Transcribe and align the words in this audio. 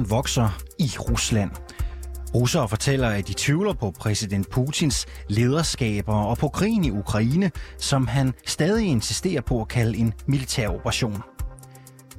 Modstand 0.00 0.16
vokser 0.16 0.58
i 0.78 0.90
Rusland. 1.00 1.50
Russere 2.34 2.68
fortæller, 2.68 3.08
at 3.08 3.28
de 3.28 3.34
tvivler 3.36 3.72
på 3.72 3.90
præsident 3.90 4.50
Putins 4.50 5.06
lederskaber 5.28 6.14
og 6.14 6.38
på 6.38 6.48
krigen 6.48 6.84
i 6.84 6.90
Ukraine, 6.90 7.50
som 7.78 8.06
han 8.06 8.32
stadig 8.46 8.86
insisterer 8.86 9.40
på 9.40 9.60
at 9.60 9.68
kalde 9.68 9.98
en 9.98 10.12
militær 10.26 10.68
operation. 10.68 11.22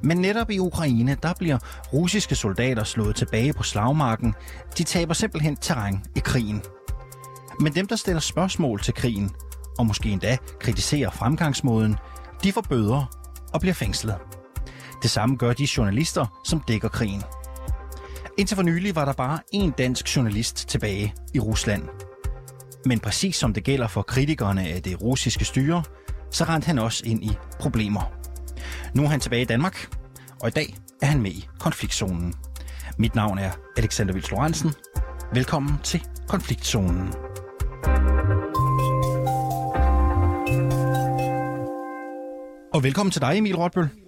Men 0.03 0.17
netop 0.17 0.49
i 0.49 0.59
Ukraine, 0.59 1.17
der 1.23 1.33
bliver 1.33 1.57
russiske 1.93 2.35
soldater 2.35 2.83
slået 2.83 3.15
tilbage 3.15 3.53
på 3.53 3.63
slagmarken. 3.63 4.33
De 4.77 4.83
taber 4.83 5.13
simpelthen 5.13 5.55
terræn 5.55 6.03
i 6.15 6.19
krigen. 6.19 6.61
Men 7.59 7.75
dem, 7.75 7.87
der 7.87 7.95
stiller 7.95 8.21
spørgsmål 8.21 8.81
til 8.81 8.93
krigen, 8.93 9.31
og 9.77 9.85
måske 9.85 10.09
endda 10.09 10.37
kritiserer 10.59 11.09
fremgangsmåden, 11.09 11.95
de 12.43 12.51
får 12.51 12.61
bøder 12.61 13.05
og 13.53 13.61
bliver 13.61 13.73
fængslet. 13.73 14.15
Det 15.01 15.11
samme 15.11 15.35
gør 15.35 15.53
de 15.53 15.67
journalister, 15.77 16.41
som 16.45 16.59
dækker 16.67 16.89
krigen. 16.89 17.23
Indtil 18.37 18.55
for 18.55 18.63
nylig 18.63 18.95
var 18.95 19.05
der 19.05 19.13
bare 19.13 19.39
én 19.55 19.71
dansk 19.77 20.15
journalist 20.15 20.69
tilbage 20.69 21.13
i 21.33 21.39
Rusland. 21.39 21.83
Men 22.85 22.99
præcis 22.99 23.35
som 23.35 23.53
det 23.53 23.63
gælder 23.63 23.87
for 23.87 24.01
kritikerne 24.01 24.67
af 24.67 24.83
det 24.83 25.01
russiske 25.01 25.45
styre, 25.45 25.83
så 26.31 26.43
rendte 26.43 26.65
han 26.65 26.79
også 26.79 27.03
ind 27.05 27.23
i 27.23 27.31
problemer. 27.59 28.01
Nu 28.93 29.03
er 29.03 29.07
han 29.07 29.19
tilbage 29.19 29.41
i 29.41 29.45
Danmark, 29.45 29.95
og 30.41 30.47
i 30.47 30.51
dag 30.51 30.75
er 31.01 31.05
han 31.05 31.21
med 31.21 31.31
i 31.31 31.47
konfliktzonen. 31.59 32.33
Mit 32.97 33.15
navn 33.15 33.37
er 33.37 33.51
Alexander 33.77 34.13
Vils 34.13 34.31
Lorentzen. 34.31 34.73
Velkommen 35.33 35.73
til 35.83 36.03
konfliktzonen. 36.27 37.13
Og 42.73 42.83
velkommen 42.83 43.11
til 43.11 43.21
dig, 43.21 43.37
Emil 43.37 43.55
Rotbøl. 43.55 44.00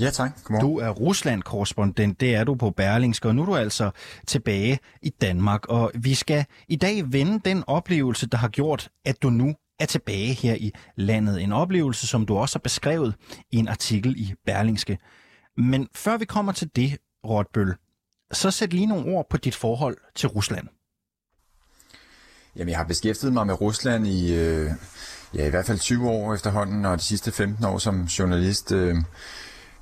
Ja, 0.00 0.10
tak. 0.10 0.30
Godmorgen. 0.44 0.70
Du 0.70 0.78
er 0.78 0.90
Rusland-korrespondent, 0.90 2.20
det 2.20 2.34
er 2.34 2.44
du 2.44 2.54
på 2.54 2.70
Berlingske, 2.70 3.28
og 3.28 3.34
nu 3.34 3.42
er 3.42 3.46
du 3.46 3.56
altså 3.56 3.90
tilbage 4.26 4.78
i 5.02 5.10
Danmark. 5.10 5.66
Og 5.68 5.92
vi 5.94 6.14
skal 6.14 6.44
i 6.68 6.76
dag 6.76 7.12
vende 7.12 7.40
den 7.44 7.64
oplevelse, 7.66 8.26
der 8.26 8.38
har 8.38 8.48
gjort, 8.48 8.88
at 9.04 9.22
du 9.22 9.30
nu 9.30 9.54
er 9.78 9.86
tilbage 9.86 10.34
her 10.34 10.54
i 10.54 10.72
landet. 10.96 11.42
En 11.42 11.52
oplevelse, 11.52 12.06
som 12.06 12.26
du 12.26 12.36
også 12.36 12.58
har 12.58 12.60
beskrevet 12.60 13.14
i 13.50 13.56
en 13.56 13.68
artikel 13.68 14.14
i 14.16 14.34
Berlingske. 14.46 14.98
Men 15.56 15.88
før 15.94 16.16
vi 16.16 16.24
kommer 16.24 16.52
til 16.52 16.70
det, 16.76 16.98
Rotbøl, 17.26 17.74
så 18.32 18.50
sæt 18.50 18.72
lige 18.72 18.86
nogle 18.86 19.12
ord 19.16 19.26
på 19.30 19.36
dit 19.36 19.54
forhold 19.54 19.96
til 20.14 20.28
Rusland. 20.28 20.68
Jamen, 22.56 22.68
jeg 22.68 22.78
har 22.78 22.84
beskæftiget 22.84 23.32
mig 23.32 23.46
med 23.46 23.60
Rusland 23.60 24.06
i, 24.06 24.34
øh, 24.34 24.70
ja, 25.34 25.46
i 25.46 25.50
hvert 25.50 25.66
fald 25.66 25.78
20 25.78 26.08
år 26.08 26.34
efterhånden, 26.34 26.84
og 26.84 26.98
de 26.98 27.02
sidste 27.02 27.32
15 27.32 27.64
år 27.64 27.78
som 27.78 28.02
journalist. 28.02 28.72
Øh, 28.72 28.96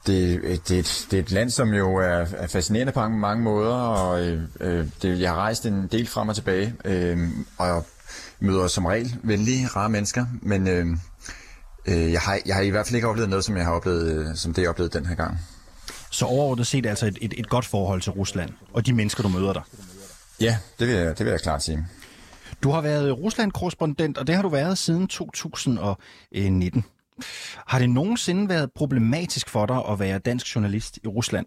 det, 0.06 0.42
det, 0.42 0.68
det, 0.68 0.78
er 0.78 1.06
det 1.10 1.16
er 1.16 1.22
et 1.22 1.30
land, 1.30 1.50
som 1.50 1.74
jo 1.74 1.96
er, 1.96 2.26
er 2.36 2.46
fascinerende 2.46 2.92
på 2.92 3.08
mange 3.08 3.42
måder, 3.42 3.74
og 3.74 4.26
øh, 4.60 4.86
det, 5.02 5.20
jeg 5.20 5.30
har 5.30 5.36
rejst 5.36 5.66
en 5.66 5.86
del 5.92 6.06
frem 6.06 6.28
og 6.28 6.34
tilbage, 6.34 6.74
øh, 6.84 7.28
og 7.58 7.86
møder 8.40 8.68
som 8.68 8.86
regel 8.86 9.16
venlige, 9.22 9.66
rare 9.66 9.88
mennesker, 9.88 10.26
men 10.42 10.68
øh, 10.68 10.86
øh, 11.86 12.12
jeg, 12.12 12.20
har, 12.20 12.38
jeg 12.46 12.54
har 12.54 12.62
i 12.62 12.70
hvert 12.70 12.86
fald 12.86 12.94
ikke 12.94 13.08
oplevet 13.08 13.30
noget, 13.30 13.44
som 13.44 13.56
jeg 13.56 13.64
har 13.64 13.72
oplevet, 13.72 14.28
øh, 14.28 14.36
som 14.36 14.54
det 14.54 14.62
jeg 14.62 14.70
oplevede 14.70 14.98
den 14.98 15.06
her 15.06 15.14
gang. 15.14 15.38
Så 16.10 16.26
overordnet 16.26 16.66
set 16.66 16.86
altså 16.86 17.06
et, 17.06 17.18
et, 17.20 17.34
et 17.36 17.48
godt 17.48 17.64
forhold 17.64 18.00
til 18.00 18.12
Rusland 18.12 18.50
og 18.72 18.86
de 18.86 18.92
mennesker, 18.92 19.22
du 19.22 19.28
møder 19.28 19.52
der? 19.52 19.62
Ja, 20.40 20.58
det 20.78 20.88
vil 20.88 20.96
jeg, 20.96 21.18
det 21.18 21.26
vil 21.26 21.30
jeg 21.30 21.40
klart 21.40 21.62
sige. 21.62 21.86
Du 22.62 22.70
har 22.70 22.80
været 22.80 23.18
Rusland-korrespondent, 23.18 24.18
og 24.18 24.26
det 24.26 24.34
har 24.34 24.42
du 24.42 24.48
været 24.48 24.78
siden 24.78 25.08
2019. 25.08 26.84
Har 27.66 27.78
det 27.78 27.90
nogensinde 27.90 28.48
været 28.48 28.70
problematisk 28.74 29.48
for 29.48 29.66
dig 29.66 29.82
at 29.88 29.98
være 29.98 30.18
dansk 30.18 30.54
journalist 30.54 30.98
i 31.04 31.08
Rusland? 31.08 31.46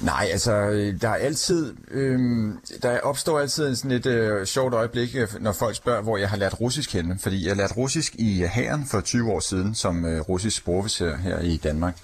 Nej, 0.00 0.28
altså, 0.32 0.52
der 1.00 1.08
er 1.08 1.14
altid, 1.14 1.74
øh, 1.90 2.50
der 2.82 3.00
opstår 3.00 3.40
altid 3.40 3.76
sådan 3.76 3.90
et 3.90 4.06
øh, 4.06 4.46
sjovt 4.46 4.74
øjeblik, 4.74 5.16
øh, 5.16 5.28
når 5.40 5.52
folk 5.52 5.76
spørger, 5.76 6.02
hvor 6.02 6.16
jeg 6.16 6.30
har 6.30 6.36
lært 6.36 6.60
russisk 6.60 6.92
henne. 6.92 7.18
Fordi 7.18 7.46
jeg 7.46 7.56
lærte 7.56 7.74
russisk 7.74 8.14
i 8.18 8.44
hæren 8.46 8.86
for 8.86 9.00
20 9.00 9.32
år 9.32 9.40
siden, 9.40 9.74
som 9.74 10.04
øh, 10.04 10.20
russisk 10.20 10.56
sprogofficer 10.56 11.16
her 11.16 11.38
i 11.38 11.56
Danmark. 11.56 11.96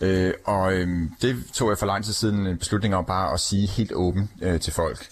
Øh, 0.00 0.34
og 0.44 0.72
øh, 0.72 0.88
det 1.22 1.36
tog 1.52 1.70
jeg 1.70 1.78
for 1.78 1.86
lang 1.86 2.04
tid 2.04 2.12
siden 2.12 2.46
en 2.46 2.58
beslutning 2.58 2.94
om 2.94 3.04
bare 3.04 3.32
at 3.32 3.40
sige 3.40 3.66
helt 3.66 3.92
åbent 3.92 4.30
øh, 4.42 4.60
til 4.60 4.72
folk 4.72 5.06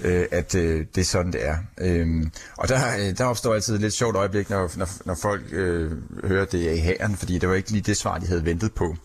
øh, 0.00 0.26
at 0.30 0.54
øh, 0.54 0.86
det 0.94 1.00
er 1.00 1.04
sådan, 1.04 1.32
det 1.32 1.46
er. 1.46 1.56
Øh, 1.78 2.26
og 2.56 2.68
der, 2.68 2.96
øh, 2.98 3.18
der 3.18 3.24
opstår 3.24 3.54
altid 3.54 3.74
et 3.74 3.80
lidt 3.80 3.94
sjovt 3.94 4.16
øjeblik, 4.16 4.50
når, 4.50 4.70
når, 4.76 4.88
når 5.04 5.14
folk 5.22 5.42
øh, 5.52 5.92
hører 6.24 6.44
det 6.44 6.76
i 6.76 6.80
hæren, 6.80 7.16
fordi 7.16 7.38
det 7.38 7.48
var 7.48 7.54
ikke 7.54 7.70
lige 7.70 7.82
det 7.82 7.96
svar, 7.96 8.18
de 8.18 8.26
havde 8.26 8.44
ventet 8.44 8.72
på. 8.72 8.96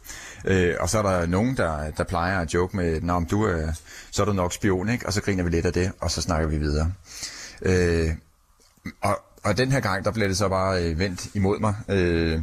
Øh, 0.46 0.76
og 0.80 0.90
så 0.90 0.98
er 0.98 1.02
der 1.02 1.26
nogen, 1.26 1.58
der, 1.58 1.92
der 1.92 2.04
plejer 2.04 2.40
at 2.40 2.54
joke 2.54 2.78
med, 2.78 3.02
Nå, 3.02 3.14
om 3.14 3.26
du 3.26 3.44
er, 3.44 3.72
så 4.12 4.22
er 4.22 4.26
du 4.26 4.34
nok 4.34 4.54
spion, 4.54 4.90
ikke? 4.90 5.06
Og 5.06 5.14
så 5.14 5.22
griner 5.22 5.44
vi 5.44 5.50
lidt 5.50 5.66
af 5.66 5.74
det, 5.74 5.92
og 6.00 6.12
så 6.12 6.22
snakker 6.22 6.48
vi 6.48 6.58
videre. 6.58 6.92
Øh, 7.62 8.10
og, 9.02 9.20
og 9.44 9.58
den 9.58 9.72
her 9.72 9.80
gang, 9.80 10.06
der 10.06 10.12
blev 10.12 10.30
det 10.30 10.38
så 10.38 10.50
bare 10.50 10.84
øh, 10.84 11.00
vendt 11.00 11.28
imod 11.36 11.60
mig. 11.60 11.76
Øh, 11.90 12.42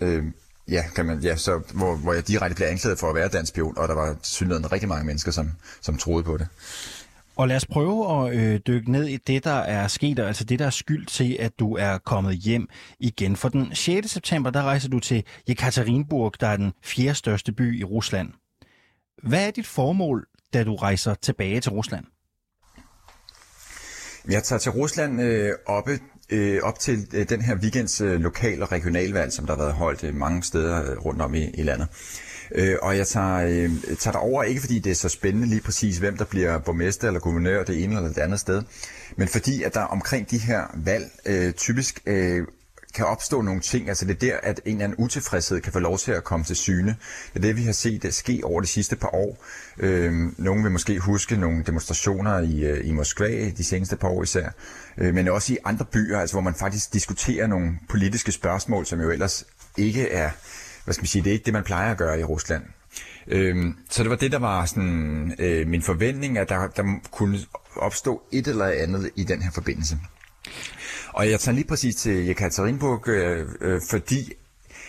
øh, 0.00 0.24
ja, 0.68 0.84
kan 0.94 1.06
man, 1.06 1.18
ja 1.20 1.36
så, 1.36 1.60
hvor, 1.74 1.96
hvor 1.96 2.12
jeg 2.12 2.28
direkte 2.28 2.54
blev 2.54 2.66
anklaget 2.66 2.98
for 2.98 3.08
at 3.08 3.14
være 3.14 3.28
dansk 3.28 3.50
spion, 3.50 3.78
og 3.78 3.88
der 3.88 3.94
var 3.94 4.16
synligheden 4.22 4.72
rigtig 4.72 4.88
mange 4.88 5.06
mennesker, 5.06 5.30
som, 5.30 5.50
som 5.80 5.96
troede 5.96 6.24
på 6.24 6.36
det. 6.36 6.46
Og 7.38 7.48
lad 7.48 7.56
os 7.56 7.66
prøve 7.66 8.26
at 8.26 8.36
øh, 8.36 8.60
dykke 8.66 8.92
ned 8.92 9.06
i 9.06 9.16
det, 9.16 9.44
der 9.44 9.50
er 9.50 9.88
sket, 9.88 10.18
altså 10.18 10.44
det, 10.44 10.58
der 10.58 10.66
er 10.66 10.70
skyld 10.70 11.06
til, 11.06 11.36
at 11.40 11.58
du 11.58 11.76
er 11.76 11.98
kommet 11.98 12.36
hjem 12.36 12.68
igen. 13.00 13.36
For 13.36 13.48
den 13.48 13.74
6. 13.74 14.10
september, 14.10 14.50
der 14.50 14.62
rejser 14.62 14.88
du 14.88 15.00
til 15.00 15.24
Jekaterinburg, 15.48 16.40
der 16.40 16.46
er 16.46 16.56
den 16.56 16.72
fjerde 16.84 17.14
største 17.14 17.52
by 17.52 17.80
i 17.80 17.84
Rusland. 17.84 18.28
Hvad 19.22 19.46
er 19.46 19.50
dit 19.50 19.66
formål, 19.66 20.26
da 20.54 20.64
du 20.64 20.76
rejser 20.76 21.14
tilbage 21.14 21.60
til 21.60 21.72
Rusland? 21.72 22.04
Jeg 24.28 24.42
tager 24.42 24.58
til 24.58 24.72
Rusland 24.72 25.22
øh, 25.22 25.52
oppe, 25.66 25.98
øh, 26.30 26.62
op 26.62 26.78
til 26.78 27.06
øh, 27.14 27.28
den 27.28 27.42
her 27.42 27.56
weekends 27.56 28.00
øh, 28.00 28.20
lokal- 28.20 28.62
og 28.62 28.72
regionalvalg, 28.72 29.32
som 29.32 29.46
der 29.46 29.56
har 29.56 29.62
været 29.62 29.74
holdt 29.74 30.04
øh, 30.04 30.14
mange 30.14 30.42
steder 30.42 30.90
øh, 30.90 30.98
rundt 30.98 31.22
om 31.22 31.34
i, 31.34 31.50
i 31.50 31.62
landet. 31.62 31.88
Øh, 31.90 32.27
Øh, 32.54 32.76
og 32.82 32.96
jeg 32.96 33.06
tager, 33.06 33.36
øh, 33.36 33.96
tager 33.98 34.16
over 34.16 34.42
ikke 34.42 34.60
fordi 34.60 34.78
det 34.78 34.90
er 34.90 34.94
så 34.94 35.08
spændende 35.08 35.48
lige 35.48 35.60
præcis, 35.60 35.98
hvem 35.98 36.16
der 36.16 36.24
bliver 36.24 36.58
borgmester 36.58 37.06
eller 37.06 37.20
guvernør 37.20 37.64
det 37.64 37.84
ene 37.84 37.96
eller 37.96 38.08
det 38.08 38.18
andet 38.18 38.40
sted, 38.40 38.62
men 39.16 39.28
fordi 39.28 39.62
at 39.62 39.74
der 39.74 39.82
omkring 39.82 40.30
de 40.30 40.38
her 40.38 40.62
valg 40.74 41.10
øh, 41.26 41.52
typisk 41.52 42.02
øh, 42.06 42.46
kan 42.94 43.06
opstå 43.06 43.42
nogle 43.42 43.60
ting. 43.60 43.88
Altså 43.88 44.04
det 44.04 44.14
er 44.14 44.18
der, 44.18 44.36
at 44.42 44.60
en 44.64 44.72
eller 44.72 44.84
anden 44.84 45.04
utilfredshed 45.04 45.60
kan 45.60 45.72
få 45.72 45.78
lov 45.78 45.98
til 45.98 46.12
at 46.12 46.24
komme 46.24 46.44
til 46.44 46.56
syne. 46.56 46.96
Det 47.34 47.36
er 47.36 47.40
det, 47.40 47.56
vi 47.56 47.62
har 47.62 47.72
set 47.72 48.02
det 48.02 48.14
ske 48.14 48.40
over 48.44 48.60
de 48.60 48.66
sidste 48.66 48.96
par 48.96 49.14
år. 49.14 49.44
Øh, 49.78 50.12
nogle 50.38 50.62
vil 50.62 50.72
måske 50.72 50.98
huske 50.98 51.36
nogle 51.36 51.64
demonstrationer 51.66 52.38
i, 52.38 52.64
øh, 52.64 52.88
i 52.88 52.92
Moskva 52.92 53.50
de 53.50 53.64
seneste 53.64 53.96
par 53.96 54.08
år 54.08 54.22
især, 54.22 54.48
øh, 54.98 55.14
men 55.14 55.28
også 55.28 55.52
i 55.52 55.56
andre 55.64 55.84
byer, 55.84 56.18
altså 56.18 56.34
hvor 56.34 56.42
man 56.42 56.54
faktisk 56.54 56.92
diskuterer 56.92 57.46
nogle 57.46 57.78
politiske 57.88 58.32
spørgsmål, 58.32 58.86
som 58.86 59.00
jo 59.00 59.10
ellers 59.10 59.46
ikke 59.76 60.08
er 60.10 60.30
hvad 60.88 60.94
skal 60.94 61.02
man 61.02 61.08
sige, 61.08 61.22
det 61.24 61.30
er 61.30 61.34
ikke 61.34 61.44
det, 61.44 61.52
man 61.52 61.64
plejer 61.64 61.90
at 61.90 61.98
gøre 61.98 62.20
i 62.20 62.24
Rusland. 62.24 62.62
Øhm, 63.26 63.74
så 63.90 64.02
det 64.02 64.10
var 64.10 64.16
det, 64.16 64.32
der 64.32 64.38
var 64.38 64.66
sådan, 64.66 65.34
øh, 65.38 65.66
min 65.68 65.82
forventning, 65.82 66.38
at 66.38 66.48
der, 66.48 66.66
der 66.66 67.00
kunne 67.10 67.38
opstå 67.76 68.22
et 68.32 68.46
eller 68.48 68.66
andet 68.66 69.10
i 69.16 69.24
den 69.24 69.42
her 69.42 69.50
forbindelse. 69.50 69.98
Og 71.12 71.30
jeg 71.30 71.40
tager 71.40 71.54
lige 71.54 71.66
præcis 71.66 71.94
til 71.96 72.26
Jekaterinburg, 72.26 73.08
øh, 73.08 73.48
øh, 73.60 73.80
fordi 73.90 74.32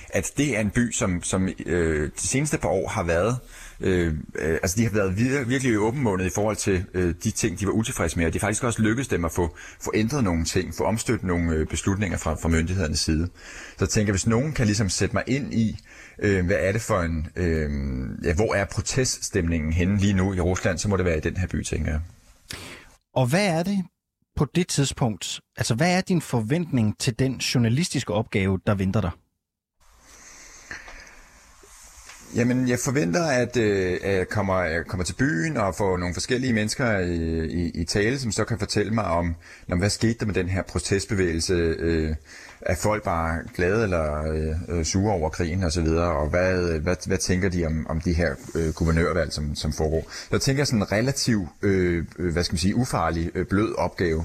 at 0.10 0.32
det 0.38 0.58
er 0.58 0.62
en 0.62 0.70
by, 0.70 0.92
som, 0.92 1.24
som 1.24 1.50
øh, 1.66 2.10
de 2.22 2.28
seneste 2.28 2.58
par 2.58 2.70
år 2.70 2.88
har 2.88 3.04
været 3.04 3.38
Øh, 3.82 4.14
øh, 4.36 4.60
altså 4.62 4.78
de 4.78 4.84
har 4.84 4.92
været 4.92 5.12
vir- 5.12 5.48
virkelig 5.48 5.80
åbenmånet 5.80 6.26
i 6.26 6.30
forhold 6.36 6.56
til 6.56 6.86
øh, 6.94 7.16
de 7.24 7.32
ting, 7.32 7.60
de 7.60 7.66
var 7.66 7.72
utilfredse 7.72 8.18
med, 8.18 8.26
og 8.26 8.34
det 8.34 8.40
er 8.40 8.46
faktisk 8.46 8.64
også 8.64 8.82
lykkedes 8.82 9.08
dem 9.08 9.26
at 9.26 9.32
få, 9.32 9.56
få 9.82 9.92
ændret 9.96 10.24
nogle 10.24 10.46
ting, 10.46 10.74
få 10.76 10.84
omstødt 10.84 11.24
nogle 11.24 11.54
øh, 11.54 11.68
beslutninger 11.68 12.18
fra, 12.18 12.34
fra 12.34 12.50
myndighedernes 12.50 13.00
side. 13.00 13.30
Så 13.70 13.76
jeg 13.80 13.90
tænker, 13.90 14.14
hvis 14.14 14.28
nogen 14.28 14.54
kan 14.54 14.66
ligesom 14.66 14.90
sætte 14.90 15.16
mig 15.16 15.24
ind 15.28 15.54
i, 15.54 15.80
øh, 16.20 16.46
hvad 16.46 16.58
er 16.60 16.72
det 16.72 16.82
for 16.82 17.02
en, 17.02 17.28
øh, 17.36 17.70
ja, 18.24 18.34
hvor 18.34 18.54
er 18.56 18.66
proteststemningen 18.66 19.74
henne 19.74 19.98
lige 19.98 20.14
nu 20.14 20.34
i 20.34 20.40
Rusland, 20.40 20.78
så 20.78 20.90
må 20.90 20.98
det 20.98 21.06
være 21.06 21.18
i 21.18 21.22
den 21.22 21.38
her 21.38 21.48
by, 21.48 21.64
tænker 21.64 21.92
jeg. 21.92 22.02
Og 23.16 23.28
hvad 23.28 23.48
er 23.48 23.64
det 23.64 23.86
på 24.36 24.48
det 24.56 24.68
tidspunkt, 24.68 25.40
altså 25.58 25.76
hvad 25.76 25.98
er 25.98 26.02
din 26.02 26.22
forventning 26.22 27.00
til 27.00 27.20
den 27.20 27.38
journalistiske 27.38 28.14
opgave, 28.14 28.60
der 28.68 28.76
venter 28.76 29.02
dig? 29.02 29.12
Jamen, 32.36 32.68
jeg 32.68 32.80
forventer, 32.80 33.24
at, 33.24 33.58
øh, 33.58 34.00
at 34.04 34.16
jeg, 34.16 34.30
kommer, 34.30 34.62
jeg 34.62 34.86
kommer 34.86 35.04
til 35.04 35.14
byen 35.14 35.58
og 35.58 35.76
får 35.76 35.98
nogle 35.98 36.14
forskellige 36.14 36.54
mennesker 36.54 37.00
i, 37.00 37.46
i, 37.46 37.70
i 37.70 37.84
tale, 37.84 38.20
som 38.20 38.32
så 38.32 38.46
kan 38.46 38.60
fortælle 38.60 38.94
mig 38.94 39.04
om, 39.04 39.36
om 39.72 39.80
hvad 39.80 39.90
skete 39.90 40.14
der 40.20 40.26
med 40.26 40.34
den 40.34 40.50
her 40.50 40.62
protestbevægelse. 40.62 41.54
Øh, 41.54 42.16
er 42.62 42.76
folk 42.76 43.04
bare 43.04 43.40
glade 43.56 43.84
eller 43.84 44.32
øh, 44.32 44.80
øh 44.80 44.86
sure 44.86 45.14
over 45.14 45.30
krigen 45.30 45.64
osv., 45.64 45.88
og, 45.88 46.18
og 46.18 46.30
hvad, 46.30 46.70
øh, 46.70 46.84
hvad, 46.84 46.96
hvad 47.08 47.18
tænker 47.18 47.50
de 47.50 47.66
om, 47.66 47.88
om 47.90 48.02
de 48.02 48.14
her 48.14 48.36
øh, 48.56 48.74
guvernørvalg, 48.74 49.34
som, 49.34 49.56
som 49.56 49.74
foregår. 49.74 50.08
Så 50.12 50.28
jeg 50.32 50.42
tænker 50.42 50.64
sådan 50.64 50.80
en 50.80 50.92
relativ, 50.92 51.48
øh, 51.62 52.06
øh, 52.20 52.34
hvad 52.34 52.44
skal 52.44 52.54
man 52.54 52.60
sige, 52.60 52.76
ufarlig, 52.76 53.32
øh, 53.36 53.46
blød 53.46 53.76
opgave. 53.78 54.24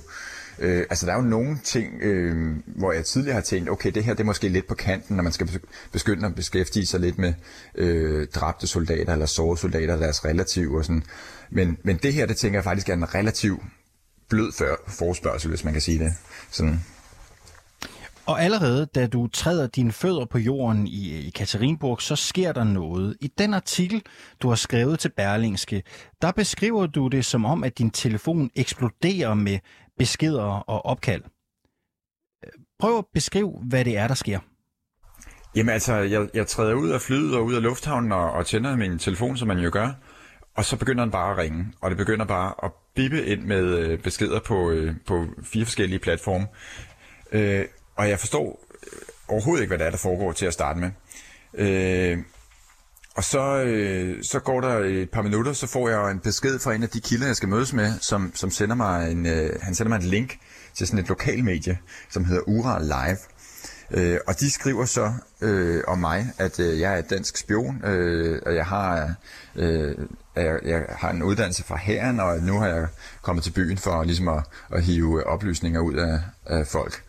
Øh, 0.58 0.86
altså 0.90 1.06
der 1.06 1.12
er 1.12 1.16
jo 1.16 1.22
nogle 1.22 1.58
ting, 1.64 2.02
øh, 2.02 2.56
hvor 2.66 2.92
jeg 2.92 3.04
tidligere 3.04 3.34
har 3.34 3.42
tænkt, 3.42 3.70
okay, 3.70 3.90
det 3.90 4.04
her 4.04 4.14
det 4.14 4.20
er 4.20 4.24
måske 4.24 4.48
lidt 4.48 4.66
på 4.66 4.74
kanten, 4.74 5.16
når 5.16 5.22
man 5.22 5.32
skal 5.32 5.60
begynde 5.92 6.26
at 6.26 6.34
beskæftige 6.34 6.86
sig 6.86 7.00
lidt 7.00 7.18
med 7.18 7.34
øh, 7.74 8.26
dræbte 8.34 8.66
soldater 8.66 9.12
eller 9.12 9.26
sårede 9.26 9.60
soldater, 9.60 9.96
deres 9.96 10.24
relative 10.24 10.78
og 10.78 10.84
sådan. 10.84 11.02
Men, 11.50 11.78
men 11.82 11.96
det 11.96 12.12
her, 12.12 12.26
det 12.26 12.36
tænker 12.36 12.58
jeg 12.58 12.64
faktisk 12.64 12.88
er 12.88 12.94
en 12.94 13.14
relativ 13.14 13.62
blød 14.28 14.52
forspørgsel, 14.88 15.48
hvis 15.48 15.64
man 15.64 15.72
kan 15.72 15.82
sige 15.82 15.98
det. 15.98 16.12
Sådan. 16.50 16.80
Og 18.26 18.42
allerede 18.42 18.86
da 18.86 19.06
du 19.06 19.26
træder 19.26 19.66
dine 19.66 19.92
fødder 19.92 20.24
på 20.24 20.38
jorden 20.38 20.86
i, 20.86 21.26
i 21.26 21.30
Katerinburg, 21.30 22.02
så 22.02 22.16
sker 22.16 22.52
der 22.52 22.64
noget. 22.64 23.16
I 23.20 23.30
den 23.38 23.54
artikel, 23.54 24.02
du 24.42 24.48
har 24.48 24.56
skrevet 24.56 24.98
til 24.98 25.08
Berlingske, 25.16 25.82
der 26.22 26.32
beskriver 26.32 26.86
du 26.86 27.08
det 27.08 27.24
som 27.24 27.44
om, 27.44 27.64
at 27.64 27.78
din 27.78 27.90
telefon 27.90 28.50
eksploderer 28.56 29.34
med 29.34 29.58
beskeder 29.98 30.42
og 30.42 30.86
opkald. 30.86 31.22
Prøv 32.78 32.98
at 32.98 33.04
beskrive, 33.14 33.62
hvad 33.68 33.84
det 33.84 33.96
er, 33.96 34.08
der 34.08 34.14
sker. 34.14 34.38
Jamen 35.56 35.72
altså, 35.72 35.94
jeg, 35.94 36.28
jeg 36.34 36.46
træder 36.46 36.74
ud 36.74 36.90
af 36.90 37.00
flyet 37.00 37.36
og 37.36 37.44
ud 37.44 37.54
af 37.54 37.62
lufthavnen 37.62 38.12
og, 38.12 38.32
og 38.32 38.46
tænder 38.46 38.76
min 38.76 38.98
telefon, 38.98 39.36
som 39.36 39.48
man 39.48 39.58
jo 39.58 39.70
gør. 39.72 39.92
Og 40.56 40.64
så 40.64 40.76
begynder 40.76 41.04
den 41.04 41.10
bare 41.10 41.32
at 41.32 41.38
ringe, 41.38 41.66
og 41.80 41.90
det 41.90 41.96
begynder 41.98 42.24
bare 42.24 42.54
at 42.62 42.70
bippe 42.94 43.26
ind 43.26 43.42
med 43.42 43.78
øh, 43.78 43.98
beskeder 43.98 44.40
på, 44.40 44.70
øh, 44.70 44.94
på 45.06 45.26
fire 45.42 45.64
forskellige 45.64 45.98
platforme. 45.98 46.46
Øh, 47.32 47.64
og 47.96 48.08
jeg 48.08 48.18
forstår 48.18 48.66
øh, 48.82 48.98
overhovedet 49.28 49.62
ikke, 49.62 49.70
hvad 49.70 49.78
det 49.78 49.86
er, 49.86 49.90
der 49.90 49.98
foregår 49.98 50.32
til 50.32 50.46
at 50.46 50.52
starte 50.52 50.80
med. 50.80 50.90
Øh, 51.54 52.18
og 53.16 53.24
så, 53.24 53.62
øh, 53.62 54.24
så 54.24 54.40
går 54.40 54.60
der 54.60 54.78
et 54.78 55.10
par 55.10 55.22
minutter, 55.22 55.52
så 55.52 55.66
får 55.66 55.88
jeg 55.88 56.10
en 56.10 56.18
besked 56.18 56.58
fra 56.58 56.74
en 56.74 56.82
af 56.82 56.88
de 56.88 57.00
kilder, 57.00 57.26
jeg 57.26 57.36
skal 57.36 57.48
mødes 57.48 57.72
med, 57.72 57.92
som, 58.00 58.32
som 58.34 58.50
sender 58.50 58.74
mig 58.74 59.10
en, 59.12 59.26
øh, 59.26 59.50
han 59.62 59.74
sender 59.74 59.88
mig 59.88 59.96
en 59.96 60.10
link 60.10 60.38
til 60.74 60.86
sådan 60.86 61.00
et 61.00 61.08
lokalmedie, 61.08 61.78
som 62.10 62.24
hedder 62.24 62.42
Ura 62.48 62.82
Live. 62.82 63.18
Øh, 63.90 64.18
og 64.26 64.40
de 64.40 64.50
skriver 64.50 64.84
så 64.84 65.12
øh, 65.40 65.82
om 65.86 65.98
mig, 65.98 66.26
at 66.38 66.60
øh, 66.60 66.80
jeg 66.80 66.98
er 66.98 67.02
dansk 67.02 67.36
spion, 67.36 67.84
øh, 67.84 68.42
og 68.46 68.54
jeg 68.54 68.66
har, 68.66 69.14
øh, 69.56 69.96
jeg, 70.36 70.58
jeg 70.64 70.86
har 70.90 71.10
en 71.10 71.22
uddannelse 71.22 71.64
fra 71.64 71.76
herren, 71.76 72.20
og 72.20 72.38
nu 72.38 72.58
har 72.58 72.66
jeg 72.66 72.86
kommet 73.22 73.44
til 73.44 73.50
byen 73.50 73.78
for 73.78 74.04
ligesom 74.04 74.28
at, 74.28 74.44
at 74.72 74.82
hive 74.82 75.26
oplysninger 75.26 75.80
ud 75.80 75.94
af, 75.94 76.20
af 76.46 76.66
folk. 76.66 77.02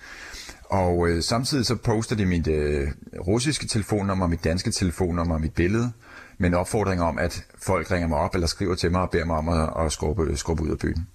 Og 0.70 1.08
øh, 1.10 1.24
samtidig 1.24 1.66
så 1.66 1.76
poster 1.76 2.16
de 2.16 2.26
mit 2.26 2.48
øh, 2.48 2.88
russiske 3.28 3.68
telefonnummer, 3.68 4.28
mit 4.28 4.44
danske 4.44 4.72
telefonnummer, 4.72 5.38
mit 5.38 5.54
billede, 5.54 5.92
med 6.38 6.50
en 6.50 6.54
opfordring 6.54 7.02
om, 7.02 7.18
at 7.18 7.46
folk 7.64 7.92
ringer 7.92 8.08
mig 8.08 8.18
op 8.18 8.36
eller 8.36 8.48
skriver 8.48 8.76
til 8.76 8.92
mig 8.92 9.02
og 9.02 9.10
beder 9.10 9.26
mig 9.26 9.38
om 9.38 9.50
at, 9.50 9.86
at 9.86 9.92
skubbe, 9.92 10.38
skubbe 10.38 10.64
ud 10.64 10.70
af 10.70 10.78
byen. 10.80 11.08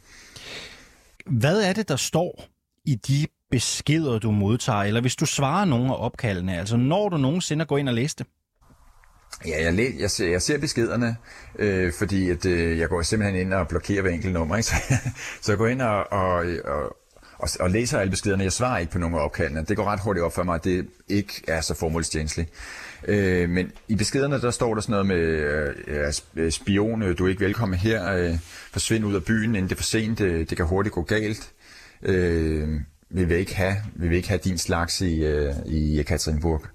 Hvad 1.26 1.62
er 1.62 1.72
det, 1.72 1.88
der 1.88 1.96
står 1.96 2.44
i 2.84 2.94
de 2.94 3.26
beskeder, 3.50 4.18
du 4.18 4.30
modtager, 4.30 4.82
eller 4.82 5.00
hvis 5.00 5.16
du 5.16 5.26
svarer 5.26 5.64
nogle 5.64 5.90
af 5.92 5.96
opkaldene? 5.98 6.58
Altså 6.58 6.76
når 6.76 7.08
du 7.08 7.16
nogensinde 7.16 7.64
går 7.64 7.78
ind 7.78 7.88
og 7.88 7.94
læser 7.94 8.16
det? 8.18 8.26
Ja, 9.46 9.64
jeg, 9.64 9.72
læ- 9.74 10.00
jeg, 10.00 10.10
ser, 10.10 10.30
jeg 10.30 10.42
ser 10.42 10.58
beskederne, 10.58 11.16
øh, 11.58 11.92
fordi 11.92 12.30
at, 12.30 12.46
øh, 12.46 12.78
jeg 12.78 12.88
går 12.88 13.02
simpelthen 13.02 13.40
ind 13.40 13.54
og 13.54 13.68
blokerer 13.68 14.02
hver 14.02 14.10
enkelt 14.10 14.32
nummer. 14.32 14.56
Ikke? 14.56 14.68
Så, 14.70 14.74
så 15.40 15.52
jeg 15.52 15.58
går 15.58 15.66
ind 15.66 15.82
og, 15.82 16.12
og, 16.12 16.46
og, 16.64 16.96
og, 17.42 17.48
og 17.60 17.70
læser 17.70 17.98
alle 17.98 18.10
beskederne. 18.10 18.44
Jeg 18.44 18.52
svarer 18.52 18.78
ikke 18.78 18.92
på 18.92 18.98
nogle 18.98 19.16
af 19.18 19.24
opkaldene. 19.24 19.64
Det 19.68 19.76
går 19.76 19.84
ret 19.84 20.00
hurtigt 20.00 20.24
op 20.24 20.34
for 20.34 20.42
mig, 20.42 20.54
at 20.54 20.64
det 20.64 20.86
ikke 21.08 21.42
er 21.48 21.60
så 21.60 21.74
formålstjenestligt. 21.74 22.50
Øh, 23.08 23.48
men 23.50 23.72
i 23.88 23.94
beskederne, 23.94 24.40
der 24.40 24.50
står 24.50 24.74
der 24.74 24.80
sådan 24.80 24.92
noget 24.92 25.06
med, 25.06 25.16
øh, 25.16 25.74
ja, 25.88 26.10
øh, 26.36 26.52
spion, 26.52 27.02
øh, 27.02 27.18
du 27.18 27.24
er 27.24 27.28
ikke 27.28 27.44
velkommen 27.44 27.78
her, 27.78 28.12
øh, 28.12 28.38
forsvind 28.72 29.04
ud 29.04 29.14
af 29.14 29.24
byen, 29.24 29.54
inden 29.54 29.68
det 29.68 29.72
er 29.72 29.76
for 29.76 29.82
sent, 29.84 30.18
det, 30.18 30.50
det 30.50 30.56
kan 30.56 30.66
hurtigt 30.66 30.94
gå 30.94 31.02
galt. 31.02 31.50
Øh, 32.02 32.68
vi 33.10 33.24
vil 33.24 33.36
ikke 33.36 33.54
have, 33.54 33.76
vi 33.94 34.08
vil 34.08 34.16
ikke 34.16 34.28
have 34.28 34.40
din 34.44 34.58
slags 34.58 35.00
i, 35.00 35.24
øh, 35.24 35.54
i 35.66 36.00
Ekaterinburg. 36.00 36.62
Øh, 36.64 36.68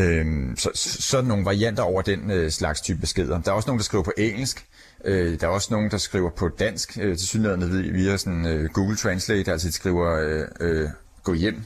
Øh, 0.00 0.56
så, 0.56 0.70
så 0.74 1.22
nogle 1.22 1.44
varianter 1.44 1.82
over 1.82 2.02
den 2.02 2.30
øh, 2.30 2.50
slags 2.50 2.80
type 2.80 3.00
beskeder. 3.00 3.40
Der 3.40 3.50
er 3.50 3.54
også 3.54 3.68
nogen, 3.68 3.78
der 3.78 3.84
skriver 3.84 4.04
på 4.04 4.12
engelsk, 4.18 4.66
Øh, 5.04 5.40
der 5.40 5.46
er 5.46 5.50
også 5.50 5.68
nogen, 5.70 5.90
der 5.90 5.98
skriver 5.98 6.30
på 6.30 6.48
dansk, 6.48 6.98
øh, 7.00 7.16
til 7.16 7.28
synligheden 7.28 7.94
via 7.94 8.16
sådan, 8.16 8.46
øh, 8.46 8.70
Google 8.70 8.96
Translate, 8.96 9.52
altså 9.52 9.68
de 9.68 9.72
skriver 9.72 10.10
øh, 10.10 10.44
øh, 10.60 10.88
gå 11.22 11.34
hjem. 11.34 11.62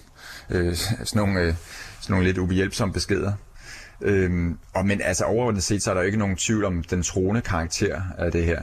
Øh, 0.51 0.75
sådan, 0.77 1.07
nogle, 1.15 1.41
øh, 1.41 1.55
sådan 2.01 2.13
nogle 2.13 2.25
lidt 2.27 2.39
ubehjælpsomme 2.39 2.93
beskeder. 2.93 3.33
Øh, 4.01 4.51
og 4.75 4.87
men 4.87 5.01
altså 5.01 5.25
overordnet 5.25 5.63
set, 5.63 5.83
så 5.83 5.91
er 5.91 5.95
der 5.95 6.01
jo 6.01 6.07
ikke 6.07 6.19
nogen 6.19 6.37
tvivl 6.37 6.65
om 6.65 6.83
den 6.83 7.03
troende 7.03 7.41
karakter 7.41 8.01
af 8.19 8.33
det 8.33 8.45
her. 8.45 8.63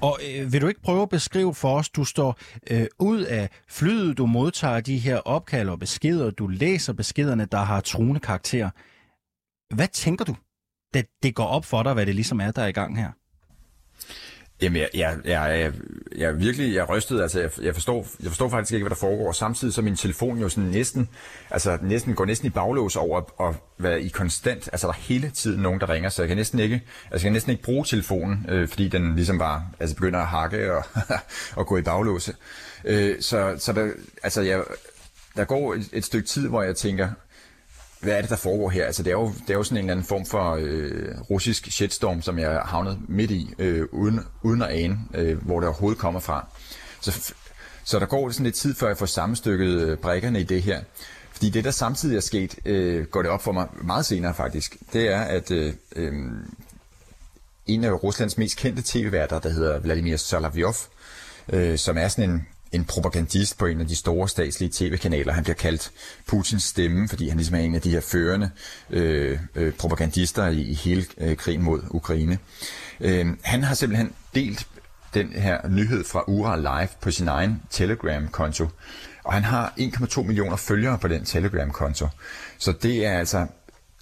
Og 0.00 0.18
øh, 0.28 0.52
vil 0.52 0.60
du 0.62 0.68
ikke 0.68 0.82
prøve 0.82 1.02
at 1.02 1.08
beskrive 1.08 1.54
for 1.54 1.78
os, 1.78 1.88
du 1.88 2.04
står 2.04 2.38
øh, 2.70 2.86
ud 2.98 3.20
af 3.20 3.50
flyet, 3.68 4.18
du 4.18 4.26
modtager 4.26 4.80
de 4.80 4.98
her 4.98 5.16
opkald 5.16 5.68
og 5.68 5.78
beskeder, 5.78 6.30
du 6.30 6.46
læser 6.46 6.92
beskederne, 6.92 7.44
der 7.44 7.58
har 7.58 7.80
truende 7.80 8.20
karakter. 8.20 8.70
Hvad 9.74 9.88
tænker 9.88 10.24
du, 10.24 10.36
da 10.94 11.02
det 11.22 11.34
går 11.34 11.46
op 11.46 11.64
for 11.64 11.82
dig, 11.82 11.94
hvad 11.94 12.06
det 12.06 12.14
ligesom 12.14 12.40
er, 12.40 12.50
der 12.50 12.62
er 12.62 12.66
i 12.66 12.72
gang 12.72 12.98
her? 12.98 13.12
Jamen, 14.62 14.80
jeg, 14.80 14.88
jeg, 14.94 15.16
jeg, 15.24 15.60
jeg, 15.60 15.72
jeg 16.16 16.38
virkelig, 16.38 16.74
jeg 16.74 16.88
rystede, 16.88 17.22
altså, 17.22 17.40
jeg, 17.40 17.50
jeg, 17.62 17.74
forstår, 17.74 18.06
jeg 18.22 18.28
forstår 18.30 18.48
faktisk 18.48 18.72
ikke, 18.72 18.84
hvad 18.84 18.90
der 18.90 18.96
foregår. 18.96 19.32
Samtidig 19.32 19.74
så 19.74 19.82
min 19.82 19.96
telefon 19.96 20.38
jo 20.38 20.48
sådan 20.48 20.70
næsten, 20.70 21.08
altså 21.50 21.78
næsten, 21.82 22.14
går 22.14 22.24
næsten 22.24 22.46
i 22.46 22.50
baglås 22.50 22.96
over 22.96 23.48
at 23.48 23.54
være 23.78 24.02
i 24.02 24.08
konstant, 24.08 24.68
altså 24.72 24.86
der 24.86 24.92
er 24.92 24.98
hele 24.98 25.30
tiden 25.30 25.62
nogen, 25.62 25.80
der 25.80 25.90
ringer, 25.90 26.08
så 26.08 26.22
jeg 26.22 26.28
kan 26.28 26.36
næsten 26.36 26.58
ikke, 26.58 26.74
altså 26.74 27.12
jeg 27.12 27.20
kan 27.20 27.32
næsten 27.32 27.50
ikke 27.50 27.62
bruge 27.62 27.84
telefonen, 27.84 28.46
øh, 28.48 28.68
fordi 28.68 28.88
den 28.88 29.14
ligesom 29.14 29.38
bare, 29.38 29.62
altså 29.80 29.96
begynder 29.96 30.20
at 30.20 30.26
hakke 30.26 30.72
og, 30.72 30.84
og 31.58 31.66
gå 31.66 31.76
i 31.76 31.82
baglåse. 31.82 32.34
Øh, 32.84 33.16
så, 33.20 33.54
så 33.58 33.72
der, 33.72 33.90
altså 34.22 34.42
jeg, 34.42 34.62
der 35.36 35.44
går 35.44 35.74
et, 35.74 35.88
et 35.92 36.04
stykke 36.04 36.28
tid, 36.28 36.48
hvor 36.48 36.62
jeg 36.62 36.76
tænker, 36.76 37.08
hvad 38.00 38.12
er 38.12 38.20
det, 38.20 38.30
der 38.30 38.36
foregår 38.36 38.70
her? 38.70 38.86
Altså, 38.86 39.02
det 39.02 39.10
er 39.10 39.14
jo, 39.14 39.32
det 39.46 39.50
er 39.50 39.54
jo 39.54 39.62
sådan 39.62 39.76
en 39.76 39.84
eller 39.84 39.92
anden 39.92 40.06
form 40.06 40.26
for 40.26 40.58
øh, 40.60 41.20
russisk 41.30 41.72
shitstorm, 41.72 42.22
som 42.22 42.38
jeg 42.38 42.60
havnet 42.64 42.98
midt 43.08 43.30
i, 43.30 43.54
øh, 43.58 43.86
uden, 43.92 44.20
uden 44.42 44.62
at 44.62 44.68
ane, 44.70 44.98
øh, 45.14 45.42
hvor 45.44 45.60
det 45.60 45.68
overhovedet 45.68 45.98
kommer 45.98 46.20
fra. 46.20 46.46
Så, 47.00 47.34
så 47.84 47.98
der 47.98 48.06
går 48.06 48.30
sådan 48.30 48.44
lidt 48.44 48.54
tid, 48.54 48.74
før 48.74 48.86
jeg 48.86 48.96
får 48.96 49.06
sammenstykket 49.06 49.82
øh, 49.82 49.98
brækkerne 49.98 50.40
i 50.40 50.42
det 50.42 50.62
her. 50.62 50.80
Fordi 51.32 51.50
det, 51.50 51.64
der 51.64 51.70
samtidig 51.70 52.16
er 52.16 52.20
sket, 52.20 52.58
øh, 52.64 53.06
går 53.06 53.22
det 53.22 53.30
op 53.30 53.42
for 53.42 53.52
mig 53.52 53.66
meget 53.82 54.06
senere 54.06 54.34
faktisk, 54.34 54.76
det 54.92 55.12
er, 55.12 55.20
at 55.20 55.50
øh, 55.50 55.72
øh, 55.96 56.12
en 57.66 57.84
af 57.84 58.02
Ruslands 58.02 58.38
mest 58.38 58.56
kendte 58.56 58.82
tv-værter, 58.84 59.38
der 59.38 59.48
hedder 59.48 59.78
Vladimir 59.78 60.16
Solovyov, 60.16 60.74
øh, 61.52 61.78
som 61.78 61.98
er 61.98 62.08
sådan 62.08 62.30
en 62.30 62.46
en 62.72 62.84
propagandist 62.84 63.58
på 63.58 63.66
en 63.66 63.80
af 63.80 63.86
de 63.86 63.96
store 63.96 64.28
statslige 64.28 64.70
tv-kanaler. 64.72 65.32
Han 65.32 65.44
bliver 65.44 65.56
kaldt 65.56 65.90
Putins 66.26 66.62
stemme, 66.62 67.08
fordi 67.08 67.28
han 67.28 67.36
ligesom 67.36 67.54
er 67.56 67.60
en 67.60 67.74
af 67.74 67.80
de 67.80 67.90
her 67.90 68.00
førende 68.00 68.50
øh, 68.90 69.38
øh, 69.54 69.72
propagandister 69.72 70.46
i, 70.46 70.60
i 70.60 70.74
hele 70.74 71.04
øh, 71.18 71.36
krigen 71.36 71.62
mod 71.62 71.80
Ukraine. 71.90 72.38
Øh, 73.00 73.26
han 73.42 73.62
har 73.62 73.74
simpelthen 73.74 74.12
delt 74.34 74.66
den 75.14 75.32
her 75.32 75.68
nyhed 75.68 76.04
fra 76.04 76.24
Ura 76.26 76.56
Live 76.56 76.88
på 77.00 77.10
sin 77.10 77.28
egen 77.28 77.62
Telegram-konto. 77.70 78.66
Og 79.24 79.32
han 79.32 79.44
har 79.44 79.74
1,2 79.78 80.22
millioner 80.22 80.56
følgere 80.56 80.98
på 80.98 81.08
den 81.08 81.24
Telegram-konto. 81.24 82.08
Så 82.58 82.72
det 82.72 83.06
er 83.06 83.18
altså 83.18 83.46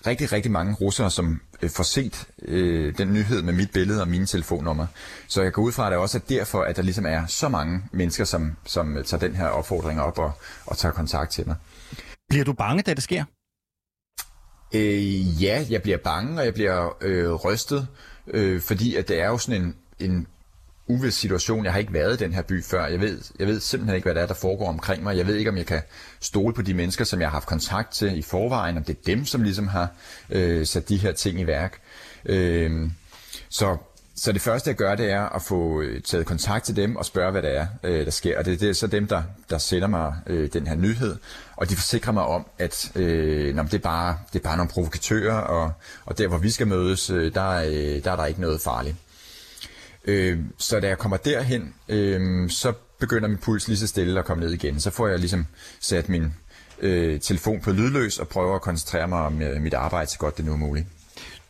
rigtig, 0.07 0.33
rigtig 0.33 0.51
mange 0.53 0.75
russere, 0.75 1.11
som 1.11 1.41
får 1.69 1.83
set 1.83 2.29
øh, 2.43 2.99
den 2.99 3.13
nyhed 3.13 3.43
med 3.43 3.53
mit 3.53 3.73
billede 3.73 4.01
og 4.01 4.09
mine 4.09 4.27
telefonnummer. 4.27 4.87
Så 5.29 5.43
jeg 5.43 5.53
går 5.53 5.63
ud 5.63 5.73
fra, 5.73 5.87
at 5.87 5.91
det 5.93 5.99
også 5.99 6.19
er 6.19 6.23
derfor, 6.29 6.63
at 6.63 6.77
der 6.77 6.83
ligesom 6.83 7.07
er 7.07 7.27
så 7.27 7.49
mange 7.49 7.83
mennesker, 7.93 8.25
som, 8.25 8.57
som 8.65 9.03
tager 9.07 9.21
den 9.21 9.37
her 9.37 9.47
opfordring 9.47 10.01
op 10.01 10.19
og, 10.19 10.33
og 10.67 10.77
tager 10.79 10.93
kontakt 10.93 11.31
til 11.31 11.47
mig. 11.47 11.57
Bliver 12.29 12.45
du 12.45 12.53
bange, 12.53 12.83
da 12.83 12.95
det 12.95 13.03
sker? 13.03 13.25
Øh, 14.75 15.43
ja, 15.43 15.67
jeg 15.71 15.83
bliver 15.83 15.99
bange, 15.99 16.41
og 16.41 16.45
jeg 16.45 16.55
bliver 16.55 16.97
øh, 17.01 17.33
rystet, 17.33 17.89
øh, 18.27 18.61
fordi 18.61 18.97
at 18.97 19.09
det 19.09 19.21
er 19.21 19.27
jo 19.27 19.39
sådan 19.39 19.63
en, 19.63 19.77
en 19.99 20.27
uvis 20.89 21.15
situation. 21.15 21.65
Jeg 21.65 21.73
har 21.73 21.79
ikke 21.79 21.93
været 21.93 22.21
i 22.21 22.25
den 22.25 22.33
her 22.33 22.43
by 22.43 22.65
før. 22.65 22.87
Jeg 22.87 23.01
ved, 23.01 23.21
jeg 23.39 23.47
ved 23.47 23.61
simpelthen 23.61 23.97
ikke, 23.97 24.07
hvad 24.07 24.15
der 24.15 24.23
er, 24.23 24.27
der 24.27 24.35
foregår 24.35 24.69
omkring 24.69 25.03
mig. 25.03 25.17
Jeg 25.17 25.27
ved 25.27 25.35
ikke, 25.35 25.51
om 25.51 25.57
jeg 25.57 25.67
kan 25.67 25.83
stole 26.21 26.55
på 26.55 26.63
de 26.63 26.75
mennesker, 26.75 27.05
som 27.05 27.21
jeg 27.21 27.29
har 27.29 27.33
haft 27.33 27.47
kontakt 27.47 27.93
til 27.93 28.19
i 28.19 28.23
forvejen, 28.23 28.77
om 28.77 28.85
det 28.85 28.97
er 28.97 29.03
dem, 29.07 29.25
som 29.25 29.43
ligesom 29.43 29.69
har 29.69 29.89
øh, 30.31 30.67
sat 30.67 30.89
de 30.89 30.97
her 30.97 31.13
ting 31.13 31.41
i 31.41 31.47
værk. 31.47 31.81
Øh, 32.25 32.91
så, 33.49 33.77
så 34.17 34.33
det 34.33 34.41
første, 34.41 34.69
jeg 34.69 34.77
gør, 34.77 34.95
det 34.95 35.11
er 35.11 35.23
at 35.23 35.43
få 35.43 35.81
øh, 35.81 36.03
taget 36.03 36.27
kontakt 36.27 36.65
til 36.65 36.77
dem 36.77 36.97
og 36.97 37.05
spørge, 37.05 37.33
hvad 37.33 37.43
det 37.43 37.57
er, 37.57 37.67
øh, 37.83 38.05
der 38.05 38.11
sker. 38.11 38.39
Og 38.39 38.45
det, 38.45 38.61
det 38.61 38.69
er 38.69 38.73
så 38.73 38.87
dem, 38.87 39.07
der, 39.07 39.23
der 39.51 39.59
sender 39.59 39.89
mig 39.89 40.15
øh, 40.27 40.53
den 40.53 40.67
her 40.67 40.75
nyhed, 40.75 41.17
og 41.57 41.71
de 41.71 41.75
forsikrer 41.75 42.13
mig 42.13 42.23
om, 42.23 42.47
at 42.59 42.93
øh, 42.95 43.55
nå, 43.55 43.63
det, 43.63 43.75
er 43.75 43.79
bare, 43.79 44.19
det 44.33 44.39
er 44.39 44.43
bare 44.43 44.57
nogle 44.57 44.71
provokatører, 44.71 45.35
og, 45.35 45.73
og 46.05 46.19
der, 46.19 46.29
hvor 46.29 46.39
vi 46.39 46.51
skal 46.51 46.67
mødes, 46.67 47.11
øh, 47.11 47.35
der, 47.35 47.49
øh, 47.51 48.05
der 48.05 48.13
er 48.13 48.17
der 48.17 48.27
ikke 48.27 48.41
noget 48.41 48.61
farligt. 48.61 48.97
Øh, 50.07 50.39
så 50.59 50.81
da 50.81 50.89
jeg 50.89 50.99
kommer 50.99 51.17
derhen, 51.17 51.75
øh, 51.89 52.51
så 52.51 52.73
begynder 53.01 53.29
min 53.29 53.39
puls 53.39 53.69
lige 53.69 53.79
så 53.79 53.87
stille 53.87 54.19
at 54.19 54.25
komme 54.25 54.45
ned 54.45 54.53
igen. 54.53 54.81
Så 54.81 54.91
får 54.91 55.09
jeg 55.09 55.19
ligesom 55.19 55.47
sat 55.81 56.09
min 56.09 56.35
øh, 56.81 57.21
telefon 57.21 57.61
på 57.61 57.73
lydløs 57.73 58.19
og 58.19 58.29
prøver 58.29 58.55
at 58.55 58.63
koncentrere 58.63 59.09
mig 59.09 59.19
om 59.19 59.43
øh, 59.43 59.63
mit 59.63 59.75
arbejde 59.75 60.11
så 60.11 60.19
godt 60.19 60.37
det 60.37 60.45
nu 60.45 60.53
er 60.53 60.57
muligt. 60.57 60.87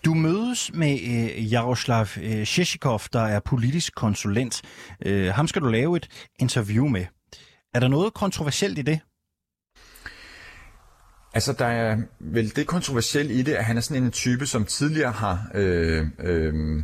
Du 0.04 0.14
mødes 0.14 0.70
med 0.74 0.92
øh, 0.92 1.52
Jaroslav 1.52 2.06
øh, 2.22 2.44
Shishikov, 2.44 3.00
der 3.12 3.20
er 3.20 3.40
politisk 3.40 3.94
konsulent. 3.94 4.62
Øh, 5.06 5.26
ham 5.26 5.48
skal 5.48 5.62
du 5.62 5.68
lave 5.68 5.96
et 5.96 6.08
interview 6.38 6.88
med. 6.88 7.06
Er 7.74 7.80
der 7.80 7.88
noget 7.88 8.14
kontroversielt 8.14 8.78
i 8.78 8.82
det? 8.82 9.00
Altså, 11.34 11.52
der 11.52 11.66
er 11.66 11.96
vel 12.20 12.56
det 12.56 12.66
kontroversielle 12.66 13.34
i 13.34 13.42
det, 13.42 13.52
at 13.54 13.64
han 13.64 13.76
er 13.76 13.80
sådan 13.80 14.02
en 14.02 14.10
type, 14.10 14.46
som 14.46 14.64
tidligere 14.64 15.12
har... 15.12 15.50
Øh, 15.54 16.06
øh, 16.18 16.82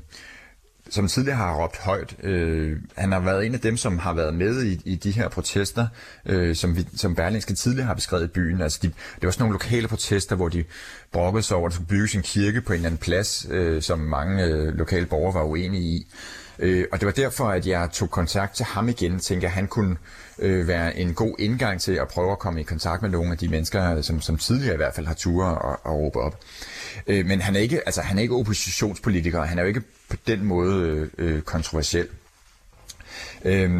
som 0.93 1.09
tidligere 1.09 1.37
har 1.37 1.63
råbt 1.63 1.79
højt. 1.79 2.17
Øh, 2.23 2.79
han 2.97 3.13
har 3.13 3.21
været 3.21 3.47
en 3.47 3.55
af 3.55 3.61
dem, 3.61 3.77
som 3.77 3.99
har 3.99 4.13
været 4.13 4.35
med 4.35 4.65
i, 4.65 4.81
i 4.85 4.95
de 4.95 5.11
her 5.11 5.29
protester, 5.29 5.87
øh, 6.27 6.57
som, 6.57 6.77
vi, 6.77 6.87
som 6.97 7.15
Berlingske 7.15 7.55
tidligere 7.55 7.87
har 7.87 7.95
beskrevet 7.95 8.25
i 8.25 8.27
byen. 8.27 8.61
Altså 8.61 8.79
de, 8.83 8.87
det 8.89 9.23
var 9.23 9.31
sådan 9.31 9.43
nogle 9.43 9.55
lokale 9.55 9.89
protester, 9.89 10.37
hvor 10.37 10.49
de 10.49 10.65
brokkede 11.13 11.43
sig 11.43 11.57
over, 11.57 11.67
at 11.67 11.71
der 11.71 11.75
skulle 11.75 11.89
bygges 11.89 12.15
en 12.15 12.23
kirke 12.23 12.61
på 12.61 12.73
en 12.73 12.77
eller 12.77 12.87
anden 12.87 12.99
plads, 12.99 13.47
øh, 13.51 13.83
som 13.83 13.99
mange 13.99 14.45
øh, 14.45 14.75
lokale 14.75 15.07
borgere 15.07 15.35
var 15.35 15.43
uenige 15.43 15.83
i. 15.83 16.07
Øh, 16.59 16.85
og 16.93 17.01
det 17.01 17.07
var 17.07 17.13
derfor, 17.13 17.45
at 17.45 17.67
jeg 17.67 17.89
tog 17.93 18.11
kontakt 18.11 18.55
til 18.55 18.65
ham 18.65 18.89
igen, 18.89 19.21
tænker 19.21 19.49
at 19.49 19.55
han 19.55 19.67
kunne 19.67 19.97
øh, 20.39 20.69
være 20.69 20.97
en 20.97 21.15
god 21.15 21.35
indgang 21.39 21.81
til 21.81 21.93
at 21.93 22.09
prøve 22.09 22.33
at 22.33 22.39
komme 22.39 22.61
i 22.61 22.65
kontakt 22.65 23.03
med 23.03 23.11
nogle 23.11 23.33
af 23.33 23.39
de 23.39 23.49
mennesker, 23.49 24.03
som, 24.03 24.21
som 24.21 24.37
tidligere 24.37 24.75
i 24.75 24.77
hvert 24.77 24.95
fald 24.95 25.07
har 25.07 25.15
ture 25.15 25.59
og, 25.59 25.81
og 25.83 25.99
råbe 25.99 26.19
op. 26.19 26.41
Øh, 27.07 27.27
men 27.27 27.41
han 27.41 27.57
er, 27.57 27.61
ikke, 27.61 27.81
altså, 27.87 28.01
han 28.01 28.19
er 28.19 28.23
ikke 28.23 28.35
oppositionspolitiker, 28.35 29.43
han 29.43 29.59
er 29.59 29.63
jo 29.63 29.69
ikke 29.69 29.83
på 30.09 30.17
den 30.27 30.45
måde 30.45 31.11
øh, 31.19 31.43
kontroversiel. 31.43 32.09
Øh, 33.45 33.71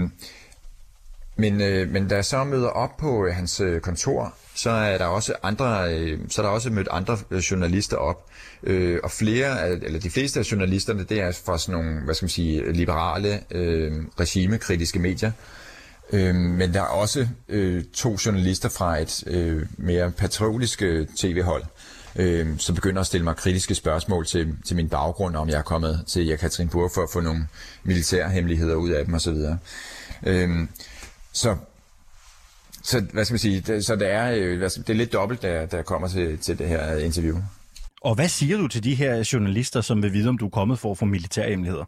men, 1.37 1.61
øh, 1.61 1.91
men 1.91 2.09
da 2.09 2.15
jeg 2.15 2.25
så 2.25 2.45
møder 2.45 2.69
op 2.69 2.97
på 2.97 3.27
øh, 3.27 3.35
hans 3.35 3.61
øh, 3.61 3.81
kontor, 3.81 4.35
så 4.55 4.71
er 4.71 4.99
der 4.99 5.05
også 5.05 5.35
andre, 5.43 5.95
øh, 5.95 6.19
så 6.29 6.43
er 6.43 6.47
der 6.47 6.53
også 6.53 6.71
mødt 6.71 6.89
andre 6.91 7.19
øh, 7.31 7.39
journalister 7.39 7.97
op. 7.97 8.27
Øh, 8.63 9.01
og 9.03 9.11
flere, 9.11 9.71
eller 9.71 10.01
de 10.01 10.11
fleste 10.11 10.41
af 10.41 10.53
journalisterne, 10.53 11.05
det 11.05 11.21
er 11.21 11.33
fra 11.47 11.59
sådan 11.59 11.83
nogle, 11.83 12.01
hvad 12.01 12.15
skal 12.15 12.25
man 12.25 12.31
sige, 12.31 12.73
liberale, 12.73 13.41
øh, 13.51 13.93
regimekritiske 14.21 14.99
medier. 14.99 15.31
Øh, 15.31 15.62
Øh, 16.13 16.35
men 16.35 16.75
der 16.75 16.81
er 16.81 16.87
også 16.87 17.29
øh, 17.49 17.85
to 17.85 18.17
journalister 18.27 18.69
fra 18.69 18.99
et 18.99 19.25
øh, 19.27 19.67
mere 19.79 20.11
patriotisk 20.11 20.83
øh, 20.83 21.07
tv-hold, 21.17 21.65
øh, 22.17 22.59
som 22.59 22.75
begynder 22.75 23.01
at 23.01 23.07
stille 23.07 23.25
mig 23.25 23.37
kritiske 23.37 23.75
spørgsmål 23.75 24.27
til, 24.27 24.57
til 24.67 24.77
min 24.77 24.89
baggrund, 24.89 25.37
om 25.37 25.49
jeg 25.49 25.59
er 25.59 25.63
kommet 25.63 26.05
til 26.07 26.27
Jekaterinburg 26.27 26.91
for 26.95 27.03
at 27.03 27.09
få 27.13 27.21
nogle 27.21 27.47
militære 27.85 28.31
hemmeligheder 28.31 28.75
ud 28.75 28.91
af 28.91 29.05
dem 29.05 29.15
osv. 29.15 29.37
Øh, 30.27 30.69
så 31.33 31.57
så 32.85 33.01
hvad 33.13 33.25
skal 33.25 33.35
man 33.35 33.39
sige, 33.39 33.61
det, 33.61 33.85
så 33.85 33.97
det 33.97 34.11
er, 34.11 34.31
øh, 34.31 34.61
det 34.61 34.91
er 34.91 34.95
lidt 34.95 35.13
dobbelt, 35.13 35.43
der, 35.43 35.67
der 35.67 35.83
kommer 35.83 36.09
til, 36.09 36.39
til 36.39 36.59
det 36.59 36.69
her 36.69 36.97
interview. 36.97 37.39
Og 38.01 38.15
hvad 38.15 38.29
siger 38.29 38.59
du 38.59 38.69
til 38.69 38.85
de 38.85 38.95
her 38.95 39.29
journalister, 39.33 39.81
som 39.81 40.03
vil 40.03 40.13
vide, 40.13 40.29
om 40.29 40.39
du 40.39 40.47
er 40.47 40.51
kommet 40.51 40.79
for 40.79 40.91
at 40.91 40.99
få 40.99 41.05
militærhemmeligheder? 41.05 41.85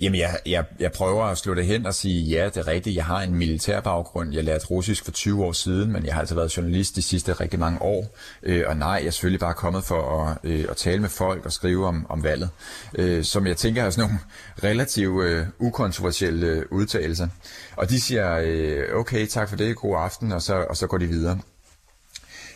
Jamen, 0.00 0.20
jeg, 0.20 0.38
jeg, 0.46 0.64
jeg 0.80 0.92
prøver 0.92 1.24
at 1.24 1.38
slå 1.38 1.54
det 1.54 1.66
hen 1.66 1.86
og 1.86 1.94
sige, 1.94 2.22
ja, 2.22 2.44
det 2.44 2.56
er 2.56 2.66
rigtigt, 2.66 2.96
jeg 2.96 3.04
har 3.04 3.20
en 3.20 3.34
militær 3.34 3.80
baggrund. 3.80 4.34
Jeg 4.34 4.44
lærte 4.44 4.66
russisk 4.66 5.04
for 5.04 5.12
20 5.12 5.44
år 5.44 5.52
siden, 5.52 5.92
men 5.92 6.06
jeg 6.06 6.14
har 6.14 6.20
altså 6.20 6.34
været 6.34 6.56
journalist 6.56 6.96
de 6.96 7.02
sidste 7.02 7.32
rigtig 7.32 7.58
mange 7.58 7.82
år. 7.82 8.16
Øh, 8.42 8.64
og 8.66 8.76
nej, 8.76 8.88
jeg 8.88 9.06
er 9.06 9.10
selvfølgelig 9.10 9.40
bare 9.40 9.54
kommet 9.54 9.84
for 9.84 10.22
at, 10.22 10.38
øh, 10.44 10.64
at 10.70 10.76
tale 10.76 11.00
med 11.00 11.08
folk 11.08 11.44
og 11.44 11.52
skrive 11.52 11.86
om, 11.86 12.06
om 12.08 12.24
valget, 12.24 12.50
øh, 12.94 13.24
som 13.24 13.46
jeg 13.46 13.56
tænker 13.56 13.82
er 13.82 13.90
sådan 13.90 14.10
nogle 14.10 14.20
relativt 14.64 15.24
øh, 15.24 15.46
ukontroversielle 15.58 16.46
øh, 16.46 16.62
udtalelser. 16.70 17.28
Og 17.76 17.90
de 17.90 18.00
siger, 18.00 18.38
øh, 18.44 19.00
okay, 19.00 19.26
tak 19.26 19.48
for 19.48 19.56
det, 19.56 19.76
god 19.76 19.96
aften, 19.98 20.32
og 20.32 20.42
så, 20.42 20.54
og 20.70 20.76
så 20.76 20.86
går 20.86 20.98
de 20.98 21.06
videre. 21.06 21.38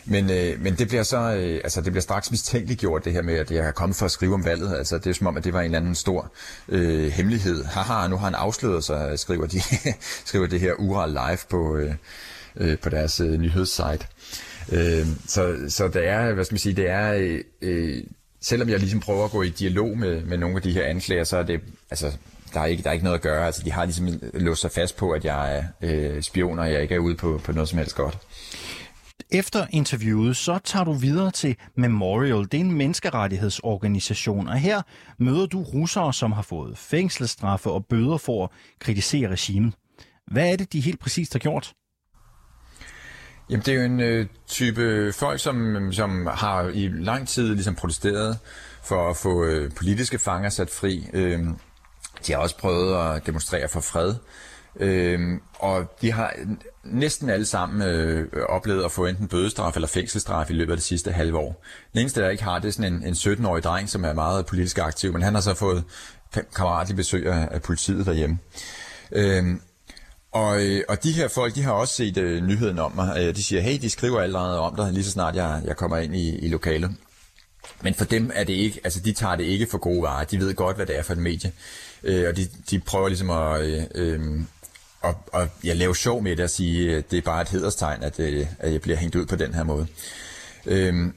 Men, 0.05 0.29
øh, 0.29 0.61
men 0.61 0.75
det 0.75 0.87
bliver 0.87 1.03
så, 1.03 1.17
øh, 1.17 1.61
altså 1.63 1.81
det 1.81 1.91
bliver 1.91 2.01
straks 2.01 2.31
mistænkeliggjort 2.31 3.05
det 3.05 3.13
her 3.13 3.21
med, 3.21 3.33
at 3.33 3.51
jeg 3.51 3.65
er 3.65 3.71
kommet 3.71 3.95
for 3.95 4.05
at 4.05 4.11
skrive 4.11 4.33
om 4.33 4.45
valget. 4.45 4.77
Altså 4.77 4.97
det 4.97 5.07
er 5.07 5.13
som 5.13 5.27
om, 5.27 5.37
at 5.37 5.43
det 5.43 5.53
var 5.53 5.59
en 5.59 5.65
eller 5.65 5.79
anden 5.79 5.95
stor 5.95 6.31
øh, 6.69 7.11
hemmelighed. 7.11 7.63
Haha, 7.63 8.07
nu 8.07 8.17
har 8.17 8.25
han 8.25 8.35
afsløret 8.35 8.83
sig, 8.83 9.19
skriver 9.19 9.45
de, 9.45 9.61
skriver 10.25 10.47
det 10.47 10.59
her 10.59 10.73
Ural 10.73 11.09
Live 11.09 11.39
på, 11.49 11.77
øh, 11.77 11.93
øh, 12.55 12.77
på 12.77 12.89
deres 12.89 13.19
øh, 13.19 13.31
nyhedssite. 13.31 14.07
Øh, 14.71 15.07
så, 15.27 15.55
så 15.69 15.87
det 15.87 16.07
er, 16.07 16.33
hvad 16.33 16.45
skal 16.45 16.53
man 16.53 16.59
sige, 16.59 16.75
det 16.75 16.89
er, 16.89 17.39
øh, 17.61 18.03
selvom 18.41 18.69
jeg 18.69 18.79
ligesom 18.79 18.99
prøver 18.99 19.25
at 19.25 19.31
gå 19.31 19.41
i 19.41 19.49
dialog 19.49 19.97
med, 19.97 20.21
med 20.21 20.37
nogle 20.37 20.55
af 20.55 20.61
de 20.61 20.71
her 20.71 20.85
anklager, 20.85 21.23
så 21.23 21.37
er 21.37 21.43
det, 21.43 21.61
altså 21.91 22.11
der 22.53 22.59
er, 22.59 22.65
ikke, 22.65 22.83
der 22.83 22.89
er 22.89 22.93
ikke 22.93 23.05
noget 23.05 23.17
at 23.17 23.23
gøre. 23.23 23.45
Altså, 23.45 23.61
de 23.65 23.71
har 23.71 23.85
ligesom 23.85 24.09
låst 24.33 24.61
sig 24.61 24.71
fast 24.71 24.97
på, 24.97 25.11
at 25.11 25.25
jeg 25.25 25.57
er 25.57 25.63
øh, 25.81 26.21
spion, 26.21 26.59
og 26.59 26.71
jeg 26.71 26.81
ikke 26.81 26.95
er 26.95 26.99
ude 26.99 27.15
på, 27.15 27.41
på 27.43 27.51
noget 27.51 27.69
som 27.69 27.77
helst 27.77 27.95
godt. 27.95 28.17
Efter 29.33 29.67
interviewet, 29.69 30.37
så 30.37 30.59
tager 30.63 30.85
du 30.85 30.93
videre 30.93 31.31
til 31.31 31.55
Memorial. 31.75 32.43
Det 32.43 32.53
er 32.53 32.59
en 32.59 32.71
menneskerettighedsorganisation, 32.71 34.47
og 34.47 34.57
her 34.57 34.81
møder 35.17 35.45
du 35.45 35.61
russere, 35.61 36.13
som 36.13 36.31
har 36.31 36.41
fået 36.41 36.77
fængselsstraffe 36.77 37.69
og 37.69 37.85
bøder 37.85 38.17
for 38.17 38.43
at 38.43 38.49
kritisere 38.79 39.27
regimet. 39.27 39.73
Hvad 40.31 40.51
er 40.51 40.55
det, 40.55 40.73
de 40.73 40.81
helt 40.81 40.99
præcist 40.99 41.33
har 41.33 41.39
gjort? 41.39 41.73
Jamen, 43.49 43.65
det 43.65 43.73
er 43.73 43.75
jo 43.75 43.85
en 43.85 43.99
øh, 43.99 44.25
type 44.47 45.13
folk, 45.13 45.39
som, 45.39 45.89
som 45.93 46.27
har 46.33 46.63
i 46.73 46.87
lang 46.87 47.27
tid 47.27 47.53
ligesom 47.53 47.75
protesteret 47.75 48.39
for 48.83 49.09
at 49.09 49.17
få 49.17 49.45
øh, 49.45 49.71
politiske 49.71 50.19
fanger 50.19 50.49
sat 50.49 50.69
fri. 50.69 51.07
Øh, 51.13 51.39
de 52.27 52.31
har 52.31 52.39
også 52.39 52.57
prøvet 52.57 53.15
at 53.15 53.25
demonstrere 53.25 53.69
for 53.69 53.81
fred. 53.81 54.15
Øh, 54.79 55.39
og 55.59 56.01
de 56.01 56.11
har 56.11 56.33
næsten 56.83 57.29
alle 57.29 57.45
sammen 57.45 57.81
øh, 57.81 58.27
oplevet 58.49 58.83
at 58.83 58.91
få 58.91 59.05
enten 59.05 59.27
bødestraf 59.27 59.75
eller 59.75 59.87
fængselsstraf 59.87 60.49
i 60.49 60.53
løbet 60.53 60.71
af 60.71 60.77
det 60.77 60.83
sidste 60.83 61.11
halve 61.11 61.37
år. 61.37 61.63
Den 61.93 61.99
eneste, 61.99 62.21
der 62.21 62.29
ikke 62.29 62.43
har, 62.43 62.59
det 62.59 62.67
er 62.67 62.71
sådan 62.71 62.93
en, 62.93 63.03
en 63.03 63.13
17-årig 63.13 63.63
dreng, 63.63 63.89
som 63.89 64.05
er 64.05 64.13
meget 64.13 64.45
politisk 64.45 64.77
aktiv, 64.77 65.13
men 65.13 65.21
han 65.21 65.33
har 65.33 65.41
så 65.41 65.53
fået 65.53 65.83
kammeratlig 66.55 66.95
besøg 66.95 67.27
af, 67.27 67.47
af 67.51 67.61
politiet 67.61 68.05
derhjemme. 68.05 68.39
Øhm, 69.11 69.61
og, 70.31 70.65
øh, 70.65 70.83
og 70.89 71.03
de 71.03 71.11
her 71.11 71.27
folk, 71.27 71.55
de 71.55 71.63
har 71.63 71.71
også 71.71 71.93
set 71.93 72.17
øh, 72.17 72.43
nyheden 72.43 72.79
om 72.79 72.91
mig. 72.95 73.17
Øh, 73.19 73.35
de 73.35 73.43
siger, 73.43 73.61
hey, 73.61 73.81
de 73.81 73.89
skriver 73.89 74.21
allerede 74.21 74.59
om 74.59 74.75
dig, 74.75 74.93
lige 74.93 75.03
så 75.03 75.11
snart 75.11 75.35
jeg, 75.35 75.61
jeg 75.65 75.77
kommer 75.77 75.97
ind 75.97 76.15
i, 76.15 76.39
i 76.39 76.47
lokalet. 76.47 76.91
Men 77.81 77.93
for 77.93 78.05
dem 78.05 78.31
er 78.33 78.43
det 78.43 78.53
ikke, 78.53 78.79
altså 78.83 78.99
de 78.99 79.13
tager 79.13 79.35
det 79.35 79.43
ikke 79.43 79.67
for 79.71 79.77
gode 79.77 80.01
varer. 80.01 80.23
De 80.23 80.39
ved 80.39 80.53
godt, 80.55 80.75
hvad 80.75 80.85
det 80.85 80.97
er 80.97 81.03
for 81.03 81.13
et 81.13 81.19
medie. 81.19 81.51
Øh, 82.03 82.29
og 82.29 82.37
de, 82.37 82.47
de 82.69 82.79
prøver 82.79 83.07
ligesom 83.07 83.29
at... 83.29 83.61
Øh, 83.61 83.83
øh, 83.95 84.41
og, 85.01 85.15
og 85.33 85.49
jeg 85.63 85.75
laver 85.75 85.93
sjov 85.93 86.23
med 86.23 86.35
det 86.35 86.43
at 86.43 86.51
sige, 86.51 86.95
at 86.95 87.11
det 87.11 87.17
er 87.17 87.21
bare 87.21 87.41
et 87.41 87.49
hederstegn, 87.49 88.03
at, 88.03 88.19
øh, 88.19 88.45
at 88.59 88.71
jeg 88.73 88.81
bliver 88.81 88.97
hængt 88.97 89.15
ud 89.15 89.25
på 89.25 89.35
den 89.35 89.53
her 89.53 89.63
måde. 89.63 89.87
Øhm, 90.65 91.13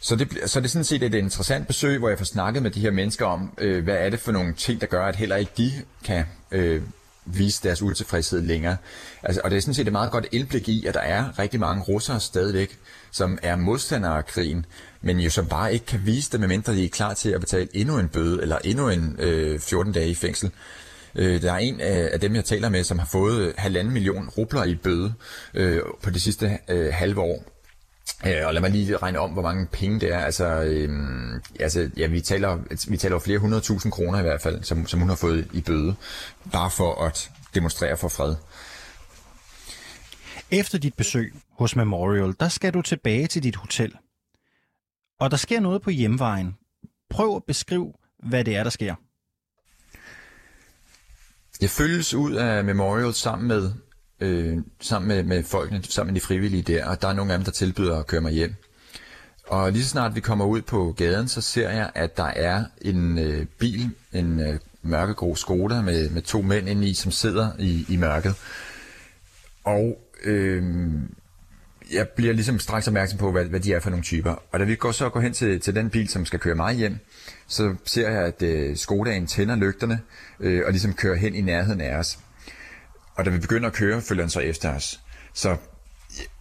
så 0.00 0.16
det, 0.16 0.28
så 0.46 0.60
det 0.60 0.66
er 0.66 0.70
sådan 0.70 0.84
set 0.84 1.02
et 1.02 1.14
interessant 1.14 1.66
besøg, 1.66 1.98
hvor 1.98 2.08
jeg 2.08 2.18
får 2.18 2.24
snakket 2.24 2.62
med 2.62 2.70
de 2.70 2.80
her 2.80 2.90
mennesker 2.90 3.26
om, 3.26 3.52
øh, 3.58 3.84
hvad 3.84 3.94
er 3.94 4.10
det 4.10 4.20
for 4.20 4.32
nogle 4.32 4.54
ting, 4.54 4.80
der 4.80 4.86
gør, 4.86 5.06
at 5.06 5.16
heller 5.16 5.36
ikke 5.36 5.52
de 5.56 5.72
kan 6.04 6.24
øh, 6.50 6.82
vise 7.24 7.62
deres 7.62 7.82
utilfredshed 7.82 8.42
længere. 8.42 8.76
Altså, 9.22 9.40
og 9.44 9.50
det 9.50 9.56
er 9.56 9.60
sådan 9.60 9.74
set 9.74 9.86
et 9.86 9.92
meget 9.92 10.10
godt 10.10 10.26
indblik 10.32 10.68
i, 10.68 10.86
at 10.86 10.94
der 10.94 11.00
er 11.00 11.38
rigtig 11.38 11.60
mange 11.60 11.82
russere 11.82 12.20
stadigvæk, 12.20 12.78
som 13.10 13.38
er 13.42 13.56
modstandere 13.56 14.16
af 14.16 14.26
krigen, 14.26 14.66
men 15.00 15.20
jo 15.20 15.30
som 15.30 15.46
bare 15.46 15.72
ikke 15.72 15.86
kan 15.86 16.00
vise 16.04 16.32
det, 16.32 16.40
medmindre 16.40 16.72
de 16.72 16.84
er 16.84 16.88
klar 16.88 17.14
til 17.14 17.30
at 17.30 17.40
betale 17.40 17.68
endnu 17.72 17.98
en 17.98 18.08
bøde, 18.08 18.42
eller 18.42 18.58
endnu 18.64 18.88
en 18.88 19.16
øh, 19.18 19.60
14 19.60 19.92
dage 19.92 20.08
i 20.08 20.14
fængsel. 20.14 20.50
Øh, 21.18 21.42
der 21.42 21.52
er 21.52 21.58
en 21.58 21.74
øh, 21.74 22.08
af 22.12 22.20
dem, 22.20 22.34
jeg 22.34 22.44
taler 22.44 22.68
med, 22.68 22.84
som 22.84 22.98
har 22.98 23.06
fået 23.06 23.54
halvanden 23.56 23.92
million 23.92 24.28
rubler 24.28 24.64
i 24.64 24.74
bøde 24.74 25.14
øh, 25.54 25.82
på 26.02 26.10
det 26.10 26.22
sidste 26.22 26.58
øh, 26.68 26.92
halve 26.92 27.20
år. 27.20 27.44
Øh, 28.26 28.46
og 28.46 28.54
lad 28.54 28.60
mig 28.60 28.70
lige 28.70 28.96
regne 28.96 29.18
om, 29.18 29.30
hvor 29.30 29.42
mange 29.42 29.66
penge 29.66 30.00
det 30.00 30.14
er. 30.14 30.18
Altså, 30.18 30.62
øh, 30.62 30.90
altså 31.60 31.90
ja, 31.96 32.06
vi 32.06 32.20
taler, 32.20 32.58
vi 32.90 32.96
taler 32.96 33.18
flere 33.18 33.38
hundredtusind 33.38 33.92
kroner 33.92 34.18
i 34.18 34.22
hvert 34.22 34.42
fald, 34.42 34.62
som, 34.62 34.86
som 34.86 35.00
hun 35.00 35.08
har 35.08 35.16
fået 35.16 35.48
i 35.52 35.60
bøde, 35.60 35.94
bare 36.52 36.70
for 36.70 37.04
at 37.04 37.30
demonstrere 37.54 37.96
for 37.96 38.08
fred. 38.08 38.34
Efter 40.50 40.78
dit 40.78 40.94
besøg 40.94 41.34
hos 41.50 41.76
Memorial, 41.76 42.34
der 42.40 42.48
skal 42.48 42.74
du 42.74 42.82
tilbage 42.82 43.26
til 43.26 43.42
dit 43.42 43.56
hotel. 43.56 43.92
Og 45.20 45.30
der 45.30 45.36
sker 45.36 45.60
noget 45.60 45.82
på 45.82 45.90
hjemvejen. 45.90 46.56
Prøv 47.10 47.36
at 47.36 47.44
beskrive, 47.44 47.92
hvad 48.28 48.44
det 48.44 48.56
er, 48.56 48.62
der 48.62 48.70
sker. 48.70 48.94
Jeg 51.60 51.70
følges 51.70 52.14
ud 52.14 52.34
af 52.34 52.64
Memorial 52.64 53.14
sammen 53.14 53.48
med, 53.48 53.72
øh, 54.20 54.58
sammen 54.80 55.08
med, 55.08 55.22
med 55.22 55.42
folkene, 55.44 55.82
sammen 55.84 56.12
med 56.12 56.20
de 56.20 56.26
frivillige 56.26 56.62
der, 56.62 56.86
og 56.86 57.02
der 57.02 57.08
er 57.08 57.12
nogle 57.12 57.32
af 57.32 57.38
dem, 57.38 57.44
der 57.44 57.52
tilbyder 57.52 57.98
at 57.98 58.06
køre 58.06 58.20
mig 58.20 58.32
hjem. 58.32 58.54
Og 59.46 59.72
lige 59.72 59.84
så 59.84 59.90
snart 59.90 60.14
vi 60.14 60.20
kommer 60.20 60.44
ud 60.44 60.62
på 60.62 60.94
gaden, 60.96 61.28
så 61.28 61.40
ser 61.40 61.70
jeg, 61.70 61.90
at 61.94 62.16
der 62.16 62.24
er 62.24 62.64
en 62.80 63.18
øh, 63.18 63.46
bil, 63.58 63.90
en 64.12 64.40
øh, 64.40 64.58
mørkegrå 64.82 65.34
Skoda 65.34 65.82
med, 65.82 66.10
med 66.10 66.22
to 66.22 66.42
mænd 66.42 66.68
inde 66.68 66.88
i, 66.88 66.94
som 66.94 67.12
sidder 67.12 67.50
i, 67.58 67.86
i 67.88 67.96
mørket. 67.96 68.34
Og 69.64 69.98
øh, 70.24 70.64
jeg 71.92 72.08
bliver 72.08 72.32
ligesom 72.32 72.58
straks 72.58 72.88
opmærksom 72.88 73.18
på, 73.18 73.32
hvad, 73.32 73.44
hvad 73.44 73.60
de 73.60 73.72
er 73.72 73.80
for 73.80 73.90
nogle 73.90 74.04
typer. 74.04 74.42
Og 74.52 74.58
da 74.60 74.64
vi 74.64 74.74
går 74.74 74.92
så 74.92 75.08
går 75.08 75.20
hen 75.20 75.32
til, 75.32 75.60
til 75.60 75.74
den 75.74 75.90
bil, 75.90 76.08
som 76.08 76.26
skal 76.26 76.38
køre 76.38 76.54
mig 76.54 76.74
hjem, 76.74 76.98
så 77.46 77.74
ser 77.84 78.10
jeg, 78.10 78.22
at 78.22 78.42
øh, 78.42 78.76
Skodaen 78.76 79.26
tænder 79.26 79.56
lygterne 79.56 80.00
øh, 80.40 80.62
og 80.66 80.70
ligesom 80.70 80.94
kører 80.94 81.16
hen 81.16 81.34
i 81.34 81.40
nærheden 81.40 81.80
af 81.80 81.96
os. 81.96 82.18
Og 83.14 83.24
da 83.24 83.30
vi 83.30 83.38
begynder 83.38 83.68
at 83.68 83.74
køre, 83.74 84.00
følger 84.00 84.22
den 84.22 84.30
så 84.30 84.40
efter 84.40 84.74
os. 84.74 85.00
Så 85.34 85.56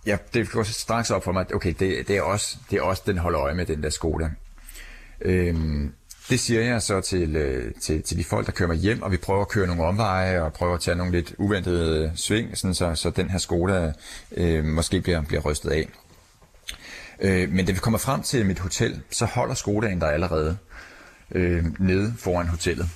ja, 0.05 0.17
det 0.33 0.51
går 0.51 0.63
straks 0.63 1.11
op 1.11 1.23
for 1.23 1.31
mig, 1.31 1.41
at 1.41 1.53
okay, 1.53 1.73
det, 1.79 2.07
det, 2.07 2.17
er 2.17 2.21
også, 2.21 2.57
det 2.71 2.77
er 2.77 2.81
også 2.81 3.03
den 3.05 3.17
holder 3.17 3.41
øje 3.41 3.55
med 3.55 3.65
den 3.65 3.83
der 3.83 3.89
Skoda. 3.89 4.29
Øhm, 5.21 5.93
det 6.29 6.39
siger 6.39 6.61
jeg 6.61 6.81
så 6.81 7.01
til, 7.01 7.35
øh, 7.35 7.73
til, 7.81 8.03
til 8.03 8.17
de 8.17 8.23
folk, 8.23 8.45
der 8.45 8.51
kører 8.51 8.67
mig 8.67 8.77
hjem, 8.77 9.01
og 9.01 9.11
vi 9.11 9.17
prøver 9.17 9.41
at 9.41 9.47
køre 9.47 9.67
nogle 9.67 9.83
omveje 9.83 10.41
og 10.41 10.53
prøver 10.53 10.73
at 10.73 10.81
tage 10.81 10.97
nogle 10.97 11.11
lidt 11.11 11.33
uventede 11.37 12.11
sving, 12.15 12.57
sådan 12.57 12.73
så, 12.73 12.95
så 12.95 13.09
den 13.09 13.29
her 13.29 13.37
Skoda 13.37 13.93
øh, 14.31 14.65
måske 14.65 15.01
bliver, 15.01 15.21
bliver 15.21 15.41
rystet 15.41 15.69
af. 15.69 15.89
Øh, 17.21 17.51
men 17.51 17.65
da 17.65 17.71
vi 17.71 17.79
kommer 17.79 17.97
frem 17.97 18.21
til 18.21 18.45
mit 18.45 18.59
hotel, 18.59 19.01
så 19.09 19.25
holder 19.25 19.55
Skodaen 19.55 20.01
der 20.01 20.07
allerede 20.07 20.57
øh, 21.31 21.65
nede 21.79 22.13
foran 22.17 22.47
hotellet. 22.47 22.89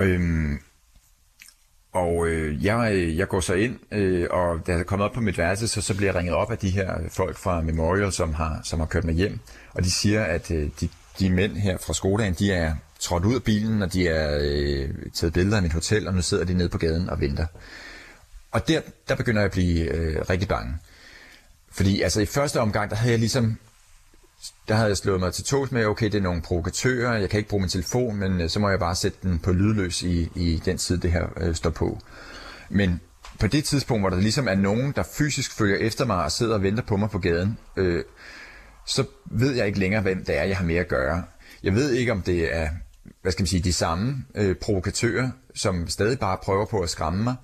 Øh, 0.00 0.50
og 1.92 2.26
øh, 2.26 2.64
jeg, 2.64 3.12
jeg 3.16 3.28
går 3.28 3.40
så 3.40 3.54
ind, 3.54 3.78
øh, 3.92 4.26
og 4.30 4.66
da 4.66 4.72
jeg 4.72 4.86
kommer 4.86 5.06
op 5.06 5.12
på 5.12 5.20
mit 5.20 5.38
værelse, 5.38 5.68
så, 5.68 5.80
så 5.80 5.96
bliver 5.96 6.12
jeg 6.12 6.18
ringet 6.18 6.34
op 6.34 6.50
af 6.50 6.58
de 6.58 6.70
her 6.70 6.98
folk 7.08 7.38
fra 7.38 7.60
Memorial, 7.60 8.12
som 8.12 8.34
har, 8.34 8.60
som 8.64 8.78
har 8.78 8.86
kørt 8.86 9.04
mig 9.04 9.14
hjem. 9.14 9.38
Og 9.74 9.84
de 9.84 9.90
siger, 9.90 10.24
at 10.24 10.50
øh, 10.50 10.70
de, 10.80 10.88
de 11.18 11.30
mænd 11.30 11.56
her 11.56 11.78
fra 11.78 11.94
Skodaen, 11.94 12.34
de 12.34 12.52
er 12.52 12.74
trådt 13.00 13.24
ud 13.24 13.34
af 13.34 13.42
bilen, 13.42 13.82
og 13.82 13.92
de 13.92 14.08
er 14.08 14.38
øh, 14.42 14.90
taget 15.14 15.32
billeder 15.32 15.56
af 15.56 15.62
mit 15.62 15.72
hotel, 15.72 16.08
og 16.08 16.14
nu 16.14 16.22
sidder 16.22 16.44
de 16.44 16.54
nede 16.54 16.68
på 16.68 16.78
gaden 16.78 17.10
og 17.10 17.20
venter. 17.20 17.46
Og 18.50 18.68
der, 18.68 18.80
der 19.08 19.14
begynder 19.14 19.40
jeg 19.40 19.46
at 19.46 19.52
blive 19.52 19.94
øh, 19.94 20.24
rigtig 20.30 20.48
bange. 20.48 20.74
Fordi 21.70 22.02
altså 22.02 22.20
i 22.20 22.26
første 22.26 22.60
omgang, 22.60 22.90
der 22.90 22.96
havde 22.96 23.12
jeg 23.12 23.18
ligesom 23.18 23.58
der 24.68 24.74
havde 24.74 24.88
jeg 24.88 24.96
slået 24.96 25.20
mig 25.20 25.32
til 25.32 25.44
togs 25.44 25.72
med, 25.72 25.86
okay, 25.86 26.06
det 26.06 26.14
er 26.14 26.20
nogle 26.22 26.42
provokatører, 26.42 27.18
jeg 27.18 27.30
kan 27.30 27.38
ikke 27.38 27.50
bruge 27.50 27.60
min 27.60 27.68
telefon, 27.68 28.16
men 28.16 28.40
øh, 28.40 28.50
så 28.50 28.60
må 28.60 28.68
jeg 28.68 28.78
bare 28.78 28.94
sætte 28.94 29.18
den 29.22 29.38
på 29.38 29.52
lydløs 29.52 30.02
i, 30.02 30.30
i 30.34 30.62
den 30.64 30.78
tid, 30.78 30.98
det 30.98 31.12
her 31.12 31.26
øh, 31.36 31.54
står 31.54 31.70
på. 31.70 31.98
Men 32.68 33.00
på 33.40 33.46
det 33.46 33.64
tidspunkt, 33.64 34.02
hvor 34.02 34.10
der 34.10 34.16
ligesom 34.16 34.48
er 34.48 34.54
nogen, 34.54 34.92
der 34.96 35.02
fysisk 35.02 35.52
følger 35.52 35.76
efter 35.76 36.04
mig 36.04 36.24
og 36.24 36.32
sidder 36.32 36.54
og 36.54 36.62
venter 36.62 36.82
på 36.82 36.96
mig 36.96 37.10
på 37.10 37.18
gaden, 37.18 37.58
øh, 37.76 38.04
så 38.86 39.04
ved 39.30 39.54
jeg 39.54 39.66
ikke 39.66 39.78
længere, 39.78 40.02
hvem 40.02 40.24
det 40.24 40.38
er, 40.38 40.42
jeg 40.42 40.56
har 40.56 40.64
med 40.64 40.76
at 40.76 40.88
gøre. 40.88 41.24
Jeg 41.62 41.74
ved 41.74 41.92
ikke, 41.92 42.12
om 42.12 42.22
det 42.22 42.56
er 42.56 42.68
hvad 43.22 43.32
skal 43.32 43.42
man 43.42 43.46
sige, 43.46 43.62
de 43.62 43.72
samme 43.72 44.24
øh, 44.34 44.54
provokatører, 44.56 45.30
som 45.54 45.88
stadig 45.88 46.18
bare 46.18 46.38
prøver 46.42 46.66
på 46.66 46.80
at 46.80 46.90
skræmme 46.90 47.24
mig, 47.24 47.34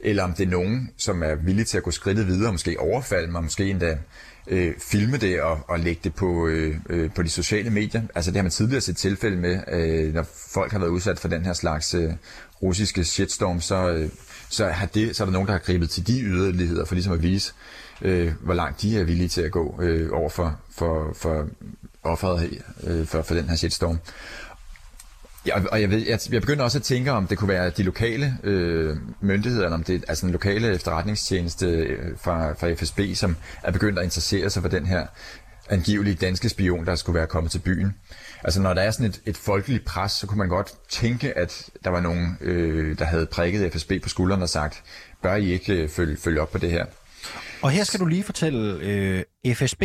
eller 0.00 0.22
om 0.22 0.32
det 0.32 0.46
er 0.46 0.50
nogen, 0.50 0.90
som 0.96 1.22
er 1.22 1.34
villige 1.34 1.64
til 1.64 1.76
at 1.76 1.82
gå 1.82 1.90
skridtet 1.90 2.26
videre, 2.26 2.52
måske 2.52 2.80
overfalde 2.80 3.32
mig, 3.32 3.42
måske 3.42 3.70
endda 3.70 3.98
øh, 4.46 4.74
filme 4.78 5.16
det 5.16 5.42
og, 5.42 5.60
og 5.68 5.80
lægge 5.80 6.00
det 6.04 6.14
på, 6.14 6.46
øh, 6.46 6.76
øh, 6.90 7.10
på 7.14 7.22
de 7.22 7.28
sociale 7.28 7.70
medier. 7.70 8.02
Altså 8.14 8.30
det 8.30 8.36
har 8.36 8.42
man 8.42 8.50
tidligere 8.50 8.80
set 8.80 8.96
tilfælde 8.96 9.36
med, 9.36 9.60
øh, 9.72 10.14
når 10.14 10.26
folk 10.52 10.72
har 10.72 10.78
været 10.78 10.90
udsat 10.90 11.18
for 11.18 11.28
den 11.28 11.44
her 11.44 11.52
slags 11.52 11.94
øh, 11.94 12.12
russiske 12.62 13.04
shitstorm, 13.04 13.60
så, 13.60 13.88
øh, 13.88 14.08
så, 14.48 14.66
har 14.66 14.86
det, 14.86 15.16
så 15.16 15.22
er 15.22 15.26
der 15.26 15.32
nogen, 15.32 15.46
der 15.46 15.52
har 15.52 15.60
gribet 15.60 15.90
til 15.90 16.06
de 16.06 16.20
yderligheder 16.20 16.84
for 16.84 16.94
ligesom 16.94 17.12
at 17.12 17.22
vise, 17.22 17.52
øh, 18.02 18.32
hvor 18.40 18.54
langt 18.54 18.82
de 18.82 19.00
er 19.00 19.04
villige 19.04 19.28
til 19.28 19.40
at 19.40 19.50
gå 19.50 19.78
øh, 19.82 20.10
over 20.12 20.28
for, 20.28 20.60
for, 20.70 21.12
for 21.16 21.48
offeret 22.02 22.62
øh, 22.82 23.06
for, 23.06 23.22
for 23.22 23.34
den 23.34 23.48
her 23.48 23.56
shitstorm. 23.56 23.98
Ja, 25.46 25.64
og 25.72 25.80
jeg, 25.80 25.90
ved, 25.90 26.06
jeg, 26.06 26.18
jeg 26.30 26.40
begynder 26.40 26.64
også 26.64 26.78
at 26.78 26.82
tænke, 26.82 27.12
om 27.12 27.26
det 27.26 27.38
kunne 27.38 27.48
være 27.48 27.70
de 27.70 27.82
lokale 27.82 28.38
øh, 28.44 28.96
myndigheder, 29.20 29.64
eller 29.64 29.76
om 29.76 29.84
det 29.84 29.96
er 29.96 30.00
altså 30.08 30.26
en 30.26 30.32
lokale 30.32 30.74
efterretningstjeneste 30.74 31.66
øh, 31.66 32.18
fra, 32.18 32.52
fra 32.52 32.74
FSB, 32.74 33.00
som 33.14 33.36
er 33.62 33.70
begyndt 33.70 33.98
at 33.98 34.04
interessere 34.04 34.50
sig 34.50 34.62
for 34.62 34.68
den 34.68 34.86
her 34.86 35.06
angivelige 35.70 36.14
danske 36.14 36.48
spion, 36.48 36.86
der 36.86 36.94
skulle 36.94 37.18
være 37.18 37.26
kommet 37.26 37.52
til 37.52 37.58
byen. 37.58 37.94
Altså 38.44 38.60
når 38.60 38.74
der 38.74 38.82
er 38.82 38.90
sådan 38.90 39.06
et, 39.06 39.20
et 39.26 39.36
folkeligt 39.36 39.84
pres, 39.84 40.12
så 40.12 40.26
kunne 40.26 40.38
man 40.38 40.48
godt 40.48 40.74
tænke, 40.88 41.38
at 41.38 41.70
der 41.84 41.90
var 41.90 42.00
nogen, 42.00 42.38
øh, 42.40 42.98
der 42.98 43.04
havde 43.04 43.26
prikket 43.26 43.72
FSB 43.72 43.92
på 44.02 44.08
skulderen 44.08 44.42
og 44.42 44.48
sagt, 44.48 44.82
bør 45.22 45.34
I 45.34 45.52
ikke 45.52 45.82
øh, 45.82 45.88
følge, 45.88 46.16
følge 46.16 46.40
op 46.40 46.52
på 46.52 46.58
det 46.58 46.70
her? 46.70 46.84
Og 47.62 47.70
her 47.70 47.84
skal 47.84 48.00
du 48.00 48.06
lige 48.06 48.24
fortælle 48.24 48.78
øh, 48.82 49.54
FSB, 49.54 49.82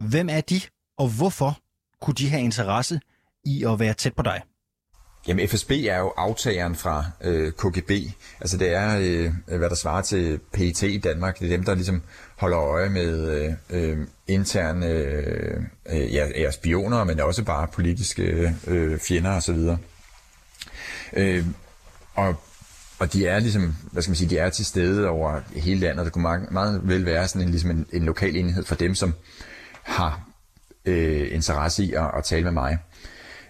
hvem 0.00 0.28
er 0.28 0.40
de, 0.40 0.60
og 0.98 1.08
hvorfor 1.08 1.58
kunne 2.00 2.14
de 2.14 2.28
have 2.28 2.42
interesse 2.42 3.00
i 3.44 3.64
at 3.64 3.78
være 3.78 3.94
tæt 3.94 4.14
på 4.14 4.22
dig? 4.22 4.42
Jamen 5.28 5.48
FSB 5.48 5.70
er 5.70 5.98
jo 5.98 6.12
aftageren 6.16 6.74
fra 6.74 7.04
øh, 7.20 7.52
KGB. 7.52 7.90
Altså 8.40 8.56
det 8.56 8.74
er, 8.74 8.98
øh, 9.00 9.58
hvad 9.58 9.70
der 9.70 9.74
svarer 9.74 10.02
til 10.02 10.40
PET 10.52 10.82
i 10.82 10.98
Danmark. 10.98 11.38
Det 11.38 11.44
er 11.46 11.56
dem, 11.56 11.64
der 11.64 11.74
ligesom 11.74 12.02
holder 12.36 12.60
øje 12.60 12.88
med 12.88 13.28
øh, 13.30 13.52
øh 13.70 14.06
interne 14.26 14.86
øh, 14.86 15.62
øh, 15.86 16.14
ja, 16.14 16.28
ja, 16.36 16.50
spioner, 16.50 17.04
men 17.04 17.20
også 17.20 17.44
bare 17.44 17.68
politiske 17.68 18.22
øh, 18.22 18.52
øh 18.66 18.98
fjender 18.98 19.36
osv. 19.36 19.58
Øh, 21.12 21.44
og 22.14 22.42
og 23.00 23.12
de 23.12 23.26
er 23.26 23.38
ligesom, 23.38 23.76
hvad 23.92 24.02
skal 24.02 24.10
man 24.10 24.16
sige, 24.16 24.30
de 24.30 24.38
er 24.38 24.50
til 24.50 24.66
stede 24.66 25.08
over 25.08 25.40
hele 25.56 25.80
landet. 25.80 26.04
Det 26.04 26.12
kunne 26.12 26.22
meget, 26.22 26.52
meget 26.52 26.80
vel 26.84 27.06
være 27.06 27.28
sådan 27.28 27.42
en, 27.42 27.48
ligesom 27.48 27.70
en, 27.70 27.86
en 27.92 28.02
lokal 28.02 28.36
enhed 28.36 28.64
for 28.64 28.74
dem, 28.74 28.94
som 28.94 29.14
har 29.82 30.20
øh, 30.84 31.34
interesse 31.34 31.84
i 31.84 31.92
at, 31.92 32.10
at 32.16 32.24
tale 32.24 32.44
med 32.44 32.52
mig. 32.52 32.78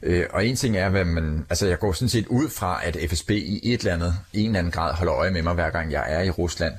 Øh, 0.03 0.27
og 0.31 0.47
en 0.47 0.57
ting 0.57 0.77
er, 0.77 0.89
hvad 0.89 1.05
man, 1.05 1.47
altså 1.51 1.67
jeg 1.67 1.79
går 1.79 1.93
sådan 1.93 2.09
set 2.09 2.27
ud 2.27 2.49
fra, 2.49 2.81
at 2.85 2.97
FSB 3.11 3.31
i 3.31 3.73
et 3.73 3.81
eller 3.81 3.95
andet, 3.95 4.15
en 4.33 4.47
eller 4.47 4.59
anden 4.59 4.73
grad 4.73 4.95
holder 4.95 5.15
øje 5.15 5.31
med 5.31 5.43
mig, 5.43 5.55
hver 5.55 5.71
gang 5.71 5.93
jeg 5.93 6.05
er 6.09 6.23
i 6.23 6.31
Rusland. 6.31 6.75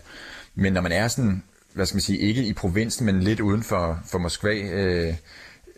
Men 0.55 0.73
når 0.73 0.81
man 0.81 0.91
er 0.91 1.07
sådan, 1.07 1.43
hvad 1.73 1.85
skal 1.85 1.95
man 1.95 2.01
sige, 2.01 2.19
ikke 2.19 2.43
i 2.43 2.53
provinsen, 2.53 3.05
men 3.05 3.23
lidt 3.23 3.39
uden 3.39 3.63
for, 3.63 3.99
for 4.05 4.17
Moskva, 4.17 4.55
øh, 4.55 5.13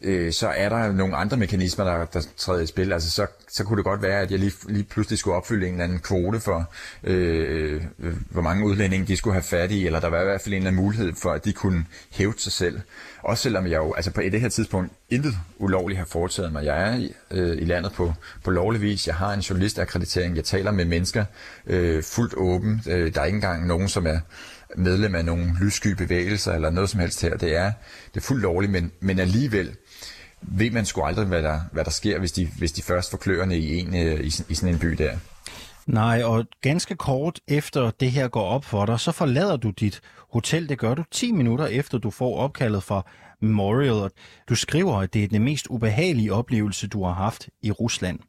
øh, 0.03 0.33
så 0.33 0.47
er 0.47 0.69
der 0.69 0.91
nogle 0.91 1.15
andre 1.15 1.37
mekanismer, 1.37 1.85
der, 1.85 2.05
der 2.05 2.21
træder 2.37 2.61
i 2.61 2.65
spil. 2.65 2.93
Altså, 2.93 3.11
så, 3.11 3.27
så 3.49 3.63
kunne 3.63 3.77
det 3.77 3.85
godt 3.85 4.01
være, 4.01 4.21
at 4.21 4.31
jeg 4.31 4.39
lige, 4.39 4.53
lige 4.67 4.83
pludselig 4.83 5.19
skulle 5.19 5.37
opfylde 5.37 5.67
en 5.67 5.73
eller 5.73 5.83
anden 5.83 5.99
kvote 5.99 6.39
for, 6.39 6.71
øh, 7.03 7.81
øh, 7.99 8.13
hvor 8.29 8.41
mange 8.41 8.65
udlændinge 8.65 9.07
de 9.07 9.17
skulle 9.17 9.33
have 9.33 9.43
fat 9.43 9.71
i, 9.71 9.85
eller 9.85 9.99
der 9.99 10.07
var 10.07 10.21
i 10.21 10.23
hvert 10.23 10.41
fald 10.41 10.53
en 10.53 10.57
eller 10.57 10.69
anden 10.69 10.83
mulighed 10.83 11.13
for, 11.15 11.31
at 11.31 11.45
de 11.45 11.53
kunne 11.53 11.85
hæve 12.11 12.33
sig 12.37 12.51
selv. 12.51 12.81
Også 13.23 13.43
selvom 13.43 13.67
jeg 13.67 13.77
jo 13.77 13.93
altså 13.93 14.11
på 14.11 14.21
det 14.21 14.41
her 14.41 14.49
tidspunkt 14.49 14.91
intet 15.09 15.33
ulovligt 15.57 15.97
har 15.97 16.05
foretaget 16.05 16.51
mig. 16.51 16.65
Jeg 16.65 16.89
er 16.89 16.95
i, 16.95 17.13
øh, 17.31 17.57
i 17.57 17.65
landet 17.65 17.91
på, 17.91 18.13
på 18.43 18.51
lovlig 18.51 18.81
vis. 18.81 19.07
Jeg 19.07 19.15
har 19.15 19.33
en 19.33 19.39
journalistakkreditering. 19.39 20.35
Jeg 20.35 20.43
taler 20.43 20.71
med 20.71 20.85
mennesker 20.85 21.25
øh, 21.67 22.03
fuldt 22.03 22.33
åben. 22.37 22.81
Øh, 22.87 23.13
der 23.13 23.21
er 23.21 23.25
ikke 23.25 23.35
engang 23.35 23.67
nogen, 23.67 23.89
som 23.89 24.07
er 24.07 24.19
medlem 24.77 25.15
af 25.15 25.25
nogle 25.25 25.57
lyssky 25.61 25.87
bevægelser 25.87 26.53
eller 26.53 26.69
noget 26.69 26.89
som 26.89 26.99
helst 26.99 27.21
her. 27.21 27.37
Det 27.37 27.55
er, 27.55 27.71
det 28.13 28.19
er 28.19 28.25
fuldt 28.25 28.41
lovligt, 28.41 28.71
men, 28.71 28.91
men 28.99 29.19
alligevel 29.19 29.75
ved 30.47 30.71
man 30.71 30.85
sgu 30.85 31.01
aldrig, 31.01 31.27
hvad 31.27 31.43
der, 31.43 31.59
hvad 31.71 31.85
der 31.85 31.91
sker, 31.91 32.19
hvis 32.19 32.31
de, 32.31 32.47
hvis 32.57 32.71
de 32.71 32.81
først 32.81 33.11
får 33.11 33.17
kløerne 33.17 33.57
i, 33.57 33.79
en, 33.79 33.95
øh, 33.95 34.19
i, 34.19 34.27
i 34.49 34.55
sådan 34.55 34.73
en 34.73 34.79
by 34.79 34.87
der. 34.87 35.17
Nej, 35.87 36.23
og 36.23 36.45
ganske 36.61 36.95
kort 36.95 37.39
efter 37.47 37.91
det 37.91 38.11
her 38.11 38.27
går 38.27 38.43
op 38.43 38.65
for 38.65 38.85
dig, 38.85 38.99
så 38.99 39.11
forlader 39.11 39.57
du 39.57 39.69
dit 39.69 40.01
hotel. 40.33 40.69
Det 40.69 40.79
gør 40.79 40.93
du 40.93 41.03
10 41.11 41.31
minutter 41.31 41.65
efter, 41.65 41.97
du 41.97 42.09
får 42.09 42.37
opkaldet 42.37 42.83
fra 42.83 43.05
Memorial. 43.41 43.93
Og 43.93 44.11
du 44.49 44.55
skriver, 44.55 44.95
at 44.95 45.13
det 45.13 45.23
er 45.23 45.27
den 45.27 45.43
mest 45.43 45.67
ubehagelige 45.69 46.33
oplevelse, 46.33 46.87
du 46.87 47.03
har 47.03 47.13
haft 47.13 47.49
i 47.61 47.71
Rusland. 47.71 48.19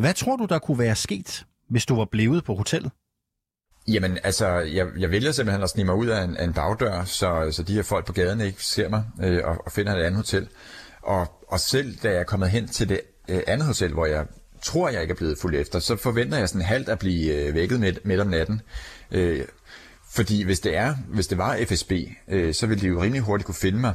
Hvad 0.00 0.14
tror 0.14 0.36
du, 0.36 0.44
der 0.44 0.58
kunne 0.58 0.78
være 0.78 0.96
sket, 0.96 1.46
hvis 1.68 1.86
du 1.86 1.94
var 1.94 2.04
blevet 2.04 2.44
på 2.44 2.54
hotellet? 2.54 2.92
Jamen, 3.88 4.18
altså, 4.24 4.48
jeg, 4.48 4.86
jeg 4.98 5.10
vælger 5.10 5.32
simpelthen 5.32 5.62
at 5.62 5.70
snige 5.70 5.84
mig 5.84 5.94
ud 5.94 6.06
af 6.06 6.24
en, 6.24 6.36
af 6.36 6.44
en 6.44 6.52
bagdør, 6.52 7.04
så, 7.04 7.48
så 7.50 7.62
de 7.62 7.74
her 7.74 7.82
folk 7.82 8.06
på 8.06 8.12
gaden 8.12 8.40
ikke 8.40 8.64
ser 8.64 8.88
mig 8.88 9.04
øh, 9.22 9.40
og, 9.44 9.66
og 9.66 9.72
finder 9.72 9.96
et 9.96 10.02
andet 10.02 10.16
hotel. 10.16 10.48
Og, 11.02 11.44
og 11.48 11.60
selv 11.60 11.96
da 12.02 12.10
jeg 12.10 12.18
er 12.18 12.24
kommet 12.24 12.50
hen 12.50 12.68
til 12.68 12.88
det 12.88 13.00
øh, 13.28 13.40
andet 13.46 13.66
hotel, 13.66 13.92
hvor 13.92 14.06
jeg 14.06 14.26
tror, 14.62 14.88
jeg 14.88 15.02
ikke 15.02 15.12
er 15.12 15.16
blevet 15.16 15.38
fuldt 15.38 15.56
efter, 15.56 15.78
så 15.78 15.96
forventer 15.96 16.38
jeg 16.38 16.48
sådan 16.48 16.62
halvt 16.62 16.88
at 16.88 16.98
blive 16.98 17.34
øh, 17.34 17.54
vækket 17.54 17.80
midt, 17.80 18.06
midt 18.06 18.20
om 18.20 18.26
natten. 18.26 18.60
Øh, 19.10 19.44
fordi 20.10 20.42
hvis 20.42 20.60
det 20.60 20.76
er, 20.76 20.94
hvis 21.08 21.26
det 21.26 21.38
var 21.38 21.58
FSB, 21.68 21.92
øh, 22.28 22.54
så 22.54 22.66
ville 22.66 22.80
de 22.80 22.86
jo 22.86 23.02
rimelig 23.02 23.22
hurtigt 23.22 23.46
kunne 23.46 23.54
finde 23.54 23.78
mig, 23.78 23.94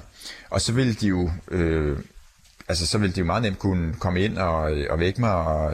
og 0.50 0.62
så 0.62 0.74
ville 0.74 0.94
de 0.94 1.08
jo 1.08 1.32
øh, 1.52 1.98
altså 2.68 2.88
så 2.88 2.98
ville 2.98 3.16
de 3.16 3.20
jo 3.20 3.26
meget 3.26 3.42
nemt 3.44 3.60
kunne 3.60 3.94
komme 3.94 4.22
ind 4.22 4.38
og, 4.38 4.62
og 4.90 5.00
vække 5.00 5.22
mig 5.22 5.34
og, 5.34 5.74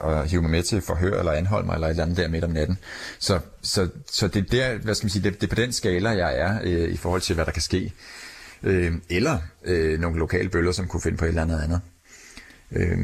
og 0.00 0.26
hive 0.26 0.42
mig 0.42 0.50
med 0.50 0.62
til 0.62 0.82
forhør 0.82 1.18
eller 1.18 1.32
anholde 1.32 1.66
mig 1.66 1.74
eller 1.74 1.86
et 1.86 1.90
eller 1.90 2.02
andet 2.02 2.16
der 2.16 2.28
midt 2.28 2.44
om 2.44 2.50
natten. 2.50 2.78
Så, 3.18 3.40
så, 3.62 3.88
så 4.06 4.28
det 4.28 4.40
er 4.40 4.46
der, 4.46 4.78
hvad 4.78 4.94
skal 4.94 5.04
man 5.04 5.10
sige, 5.10 5.22
det, 5.22 5.40
det 5.40 5.46
er 5.46 5.54
på 5.54 5.62
den 5.62 5.72
skala, 5.72 6.10
jeg 6.10 6.38
er 6.38 6.60
øh, 6.62 6.92
i 6.92 6.96
forhold 6.96 7.20
til, 7.20 7.34
hvad 7.34 7.46
der 7.46 7.52
kan 7.52 7.62
ske. 7.62 7.92
Øh, 8.62 8.92
eller 9.10 9.38
øh, 9.64 10.00
nogle 10.00 10.18
lokale 10.18 10.48
bøller, 10.48 10.72
som 10.72 10.88
kunne 10.88 11.02
finde 11.02 11.18
på 11.18 11.24
et 11.24 11.28
eller 11.28 11.42
andet 11.42 11.60
andet. 11.60 11.80
Øh, 12.72 12.98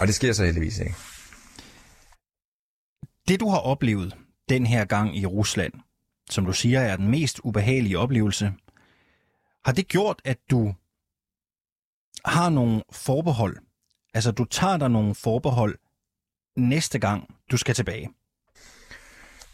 og 0.00 0.06
det 0.06 0.14
sker 0.14 0.32
så 0.32 0.44
heldigvis 0.44 0.78
ikke. 0.78 0.94
Det 3.28 3.40
du 3.40 3.48
har 3.48 3.58
oplevet 3.58 4.16
den 4.48 4.66
her 4.66 4.84
gang 4.84 5.18
i 5.18 5.26
Rusland, 5.26 5.72
som 6.30 6.46
du 6.46 6.52
siger 6.52 6.80
er 6.80 6.96
den 6.96 7.08
mest 7.08 7.40
ubehagelige 7.44 7.98
oplevelse, 7.98 8.52
har 9.64 9.72
det 9.72 9.88
gjort, 9.88 10.22
at 10.24 10.38
du 10.50 10.74
har 12.24 12.48
nogle 12.48 12.82
forbehold. 12.92 13.56
Altså, 14.14 14.30
du 14.30 14.44
tager 14.44 14.76
dig 14.76 14.90
nogle 14.90 15.14
forbehold 15.14 15.78
næste 16.56 16.98
gang, 16.98 17.34
du 17.50 17.56
skal 17.56 17.74
tilbage. 17.74 18.08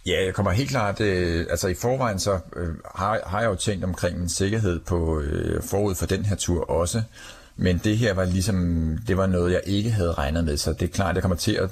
Ja, 0.07 0.25
jeg 0.25 0.35
kommer 0.35 0.53
helt 0.53 0.71
klart, 0.71 1.01
øh, 1.01 1.47
altså 1.51 1.69
i 1.69 1.75
forvejen 1.75 2.19
så 2.19 2.39
øh, 2.57 2.75
har, 2.95 3.21
har 3.27 3.41
jeg 3.41 3.49
jo 3.49 3.55
tænkt 3.55 3.85
omkring 3.85 4.19
min 4.19 4.29
sikkerhed 4.29 4.81
på 4.81 5.21
øh, 5.21 5.63
forud 5.63 5.95
for 5.95 6.07
den 6.07 6.25
her 6.25 6.37
tur 6.37 6.71
også. 6.71 7.03
Men 7.57 7.81
det 7.85 7.99
her 7.99 8.15
var 8.15 8.25
ligesom, 8.25 8.99
det 9.09 9.17
var 9.17 9.27
noget, 9.27 9.53
jeg 9.53 9.61
ikke 9.67 9.91
havde 9.91 10.13
regnet 10.13 10.45
med, 10.45 10.57
så 10.57 10.73
det 10.73 10.83
er 10.83 10.93
klart, 10.93 11.15
jeg 11.15 11.23
kommer 11.23 11.37
til 11.37 11.53
at, 11.53 11.71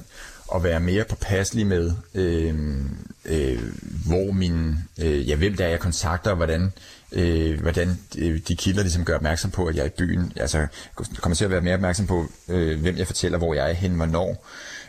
at 0.55 0.63
være 0.65 0.81
mere 0.81 1.05
påpasselig 1.05 1.67
med, 1.67 1.93
øh, 2.15 2.81
øh, 3.25 3.63
hvor 4.07 4.33
min 4.33 4.75
øh, 4.99 5.29
ja, 5.29 5.37
hvem 5.37 5.57
der 5.57 5.65
er, 5.65 5.69
jeg 5.69 5.81
kontakter, 5.81 6.31
og 6.31 6.37
hvordan, 6.37 6.73
øh, 7.13 7.61
hvordan 7.61 7.99
øh, 8.19 8.41
de 8.49 8.57
kilder 8.57 8.83
ligesom 8.83 9.05
gør 9.05 9.15
opmærksom 9.15 9.51
på, 9.51 9.67
at 9.67 9.77
jeg 9.77 9.83
er 9.83 9.87
i 9.87 9.93
byen. 9.99 10.33
Altså, 10.37 10.67
kommer 11.21 11.37
til 11.37 11.45
at 11.45 11.51
være 11.51 11.61
mere 11.61 11.75
opmærksom 11.75 12.07
på, 12.07 12.27
øh, 12.49 12.81
hvem 12.81 12.97
jeg 12.97 13.07
fortæller, 13.07 13.39
hvor 13.39 13.55
jeg 13.55 13.71
er 13.71 13.75
hen, 13.75 13.95
hvornår. 13.95 14.47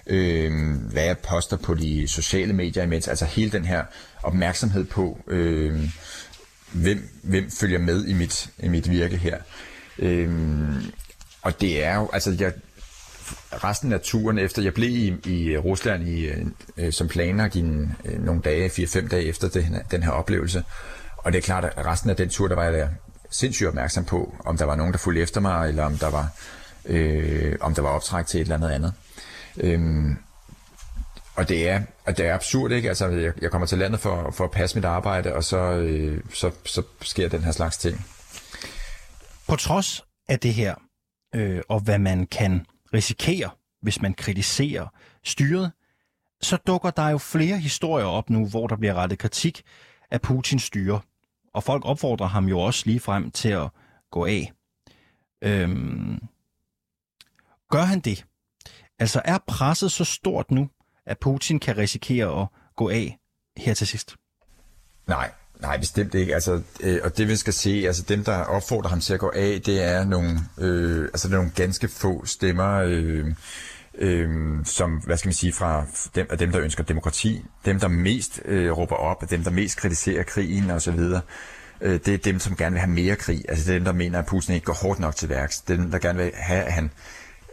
Øh, 0.07 0.51
hvad 0.91 1.03
jeg 1.03 1.17
poster 1.17 1.57
på 1.57 1.73
de 1.73 2.07
sociale 2.07 2.53
medier 2.53 2.83
imens. 2.83 3.07
Altså 3.07 3.25
hele 3.25 3.51
den 3.51 3.65
her 3.65 3.83
opmærksomhed 4.23 4.83
på, 4.83 5.19
øh, 5.27 5.79
hvem, 6.71 7.09
hvem 7.23 7.51
følger 7.51 7.79
med 7.79 8.05
i 8.05 8.13
mit, 8.13 8.49
i 8.59 8.67
mit 8.67 8.89
virke 8.89 9.17
her. 9.17 9.37
Øh, 9.99 10.31
og 11.41 11.61
det 11.61 11.83
er 11.83 11.95
jo, 11.95 12.09
altså 12.13 12.35
jeg, 12.39 12.53
resten 13.51 13.93
af 13.93 14.01
turen 14.01 14.37
efter, 14.37 14.61
jeg 14.61 14.73
blev 14.73 14.89
i, 14.89 15.15
i 15.25 15.57
Rusland 15.57 16.07
i, 16.07 16.29
øh, 16.77 16.93
som 16.93 17.07
planlagt 17.07 17.55
i 17.55 17.59
en, 17.59 17.93
øh, 18.05 18.25
nogle 18.25 18.41
dage, 18.41 18.69
4-5 18.69 19.07
dage 19.07 19.25
efter 19.25 19.49
den, 19.49 19.75
den 19.91 20.03
her 20.03 20.11
oplevelse. 20.11 20.63
Og 21.23 21.33
det 21.33 21.37
er 21.37 21.41
klart, 21.41 21.65
at 21.65 21.85
resten 21.85 22.09
af 22.09 22.15
den 22.15 22.29
tur, 22.29 22.47
der 22.47 22.55
var 22.55 22.63
jeg 22.63 22.73
der 22.73 22.89
sindssygt 23.29 23.67
opmærksom 23.67 24.05
på, 24.05 24.35
om 24.45 24.57
der 24.57 24.65
var 24.65 24.75
nogen, 24.75 24.93
der 24.93 24.97
fulgte 24.97 25.21
efter 25.21 25.41
mig, 25.41 25.69
eller 25.69 25.85
om 25.85 25.97
der 25.97 26.09
var, 26.09 26.29
øh, 26.85 27.55
om 27.61 27.75
der 27.75 27.81
var 27.81 27.89
optræk 27.89 28.25
til 28.25 28.41
et 28.41 28.45
eller 28.45 28.55
andet 28.55 28.69
andet. 28.69 28.93
Øhm, 29.57 30.17
og 31.35 31.49
det 31.49 31.69
er, 31.69 31.81
og 32.05 32.17
det 32.17 32.25
er 32.25 32.35
absurd, 32.35 32.71
ikke? 32.71 32.89
Altså, 32.89 33.07
jeg, 33.07 33.33
jeg 33.41 33.51
kommer 33.51 33.67
til 33.67 33.77
landet 33.77 33.99
for, 33.99 34.31
for 34.31 34.43
at 34.43 34.51
passe 34.51 34.77
mit 34.77 34.85
arbejde, 34.85 35.33
og 35.33 35.43
så, 35.43 35.57
øh, 35.57 36.23
så, 36.33 36.51
så 36.65 36.83
sker 37.01 37.29
den 37.29 37.43
her 37.43 37.51
slags 37.51 37.77
ting. 37.77 38.05
På 39.47 39.55
trods 39.55 40.03
af 40.27 40.39
det 40.39 40.53
her, 40.53 40.75
øh, 41.35 41.61
og 41.69 41.79
hvad 41.79 41.99
man 41.99 42.27
kan 42.27 42.65
risikere, 42.93 43.49
hvis 43.81 44.01
man 44.01 44.13
kritiserer 44.13 44.87
styret, 45.23 45.71
så 46.41 46.57
dukker 46.67 46.89
der 46.89 47.09
jo 47.09 47.17
flere 47.17 47.57
historier 47.57 48.05
op 48.05 48.29
nu, 48.29 48.45
hvor 48.47 48.67
der 48.67 48.75
bliver 48.75 48.93
rettet 48.93 49.19
kritik 49.19 49.63
af 50.11 50.21
Putins 50.21 50.63
styre. 50.63 51.01
Og 51.53 51.63
folk 51.63 51.85
opfordrer 51.85 52.27
ham 52.27 52.45
jo 52.45 52.59
også 52.59 52.83
lige 52.85 52.99
frem 52.99 53.31
til 53.31 53.49
at 53.49 53.69
gå 54.11 54.25
af. 54.25 54.51
Øhm, 55.43 56.19
gør 57.71 57.83
han 57.83 57.99
det? 57.99 58.25
Altså 58.99 59.21
er 59.25 59.37
presset 59.47 59.91
så 59.91 60.03
stort 60.05 60.51
nu, 60.51 60.69
at 61.05 61.19
Putin 61.19 61.59
kan 61.59 61.77
risikere 61.77 62.41
at 62.41 62.47
gå 62.75 62.89
af 62.89 63.17
her 63.57 63.73
til 63.73 63.87
sidst? 63.87 64.15
Nej, 65.07 65.31
Nej, 65.63 65.77
bestemt 65.77 66.13
ikke. 66.13 66.33
Altså, 66.33 66.61
øh, 66.79 66.99
og 67.03 67.17
det 67.17 67.27
vi 67.27 67.35
skal 67.35 67.53
se, 67.53 67.83
altså 67.87 68.03
dem, 68.03 68.23
der 68.23 68.37
opfordrer 68.37 68.89
ham 68.89 68.99
til 68.99 69.13
at 69.13 69.19
gå 69.19 69.31
af, 69.35 69.61
det 69.65 69.83
er 69.83 70.05
nogle, 70.05 70.39
øh, 70.57 71.03
altså, 71.03 71.27
det 71.27 71.33
er 71.33 71.37
nogle 71.37 71.51
ganske 71.55 71.87
få 71.87 72.25
stemmer, 72.25 72.73
øh, 72.85 73.25
øh, 73.97 74.29
som, 74.65 74.91
hvad 74.91 75.17
skal 75.17 75.27
man 75.27 75.33
sige, 75.33 75.53
fra 75.53 75.85
dem, 76.15 76.27
af 76.29 76.37
dem, 76.37 76.51
der 76.51 76.61
ønsker 76.61 76.83
demokrati, 76.83 77.45
dem, 77.65 77.79
der 77.79 77.87
mest 77.87 78.41
øh, 78.45 78.71
råber 78.77 78.95
op, 78.95 79.29
dem, 79.29 79.43
der 79.43 79.51
mest 79.51 79.77
kritiserer 79.77 80.23
krigen 80.23 80.71
osv., 80.71 80.99
øh, 81.81 81.99
det 82.05 82.07
er 82.07 82.17
dem, 82.17 82.39
som 82.39 82.55
gerne 82.55 82.73
vil 82.73 82.79
have 82.79 82.91
mere 82.93 83.15
krig. 83.15 83.45
Altså 83.49 83.65
det 83.65 83.75
er 83.75 83.79
dem, 83.79 83.85
der 83.85 83.93
mener, 83.93 84.19
at 84.19 84.25
Putin 84.25 84.53
ikke 84.53 84.65
går 84.65 84.73
hårdt 84.73 84.99
nok 84.99 85.15
til 85.15 85.29
værks. 85.29 85.61
Det 85.61 85.73
er 85.73 85.77
dem, 85.77 85.91
der 85.91 85.99
gerne 85.99 86.19
vil 86.19 86.31
have, 86.35 86.63
at 86.63 86.73
han 86.73 86.91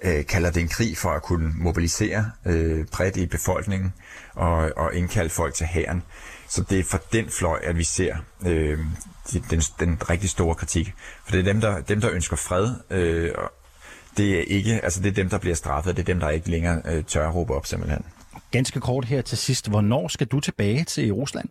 øh, 0.03 0.27
kalder 0.27 0.51
det 0.51 0.63
en 0.63 0.69
krig 0.69 0.99
for 0.99 1.11
at 1.11 1.23
kunne 1.23 1.53
mobilisere 1.55 2.31
øh, 2.47 2.87
bredt 2.87 3.17
i 3.17 3.27
befolkningen 3.27 3.93
og, 4.35 4.73
og 4.77 4.95
indkalde 4.95 5.31
folk 5.31 5.55
til 5.55 5.67
hæren. 5.67 6.03
Så 6.49 6.65
det 6.71 6.79
er 6.79 6.85
for 6.85 7.03
den 7.13 7.31
fløj, 7.31 7.61
at 7.63 7.79
vi 7.79 7.85
ser 7.85 8.17
øh, 8.47 8.79
den, 9.51 9.61
den 9.81 10.11
rigtig 10.11 10.31
store 10.31 10.55
kritik. 10.55 10.95
For 11.25 11.31
det 11.33 11.41
er 11.41 11.45
dem, 11.45 11.61
der, 11.61 11.81
dem, 11.81 12.01
der 12.01 12.11
ønsker 12.11 12.37
fred. 12.37 12.75
Øh, 12.91 13.35
det 14.21 14.39
er 14.39 14.43
ikke, 14.47 14.81
altså 14.85 15.03
det 15.03 15.09
er 15.09 15.13
dem, 15.13 15.29
der 15.29 15.39
bliver 15.39 15.57
straffet, 15.57 15.97
det 15.97 16.03
er 16.03 16.07
dem, 16.07 16.21
der 16.21 16.29
ikke 16.29 16.51
længere 16.51 16.83
øh, 16.85 17.05
tør 17.05 17.29
at 17.29 17.35
råbe 17.35 17.55
op 17.55 17.67
simpelthen. 17.67 18.05
Ganske 18.51 18.81
kort 18.81 19.05
her 19.05 19.23
til 19.23 19.39
sidst. 19.39 19.69
Hvornår 19.69 20.09
skal 20.09 20.27
du 20.27 20.41
tilbage 20.41 20.85
til 20.85 21.13
Rusland? 21.13 21.49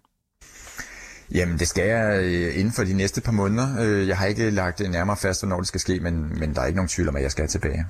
Jamen, 1.31 1.59
det 1.59 1.67
skal 1.67 1.87
jeg 1.87 2.19
øh, 2.23 2.59
inden 2.59 2.73
for 2.73 2.83
de 2.83 2.93
næste 2.93 3.21
par 3.21 3.31
måneder. 3.31 3.67
Øh, 3.79 4.07
jeg 4.07 4.17
har 4.17 4.25
ikke 4.25 4.49
lagt 4.49 4.79
nærmere 4.79 5.17
fast, 5.17 5.41
hvornår 5.41 5.57
det 5.57 5.67
skal 5.67 5.79
ske, 5.79 5.99
men, 5.99 6.39
men 6.39 6.55
der 6.55 6.61
er 6.61 6.65
ikke 6.65 6.75
nogen 6.75 6.89
tvivl 6.89 7.09
om, 7.09 7.15
at 7.15 7.23
jeg 7.23 7.31
skal 7.31 7.47
tilbage. 7.47 7.85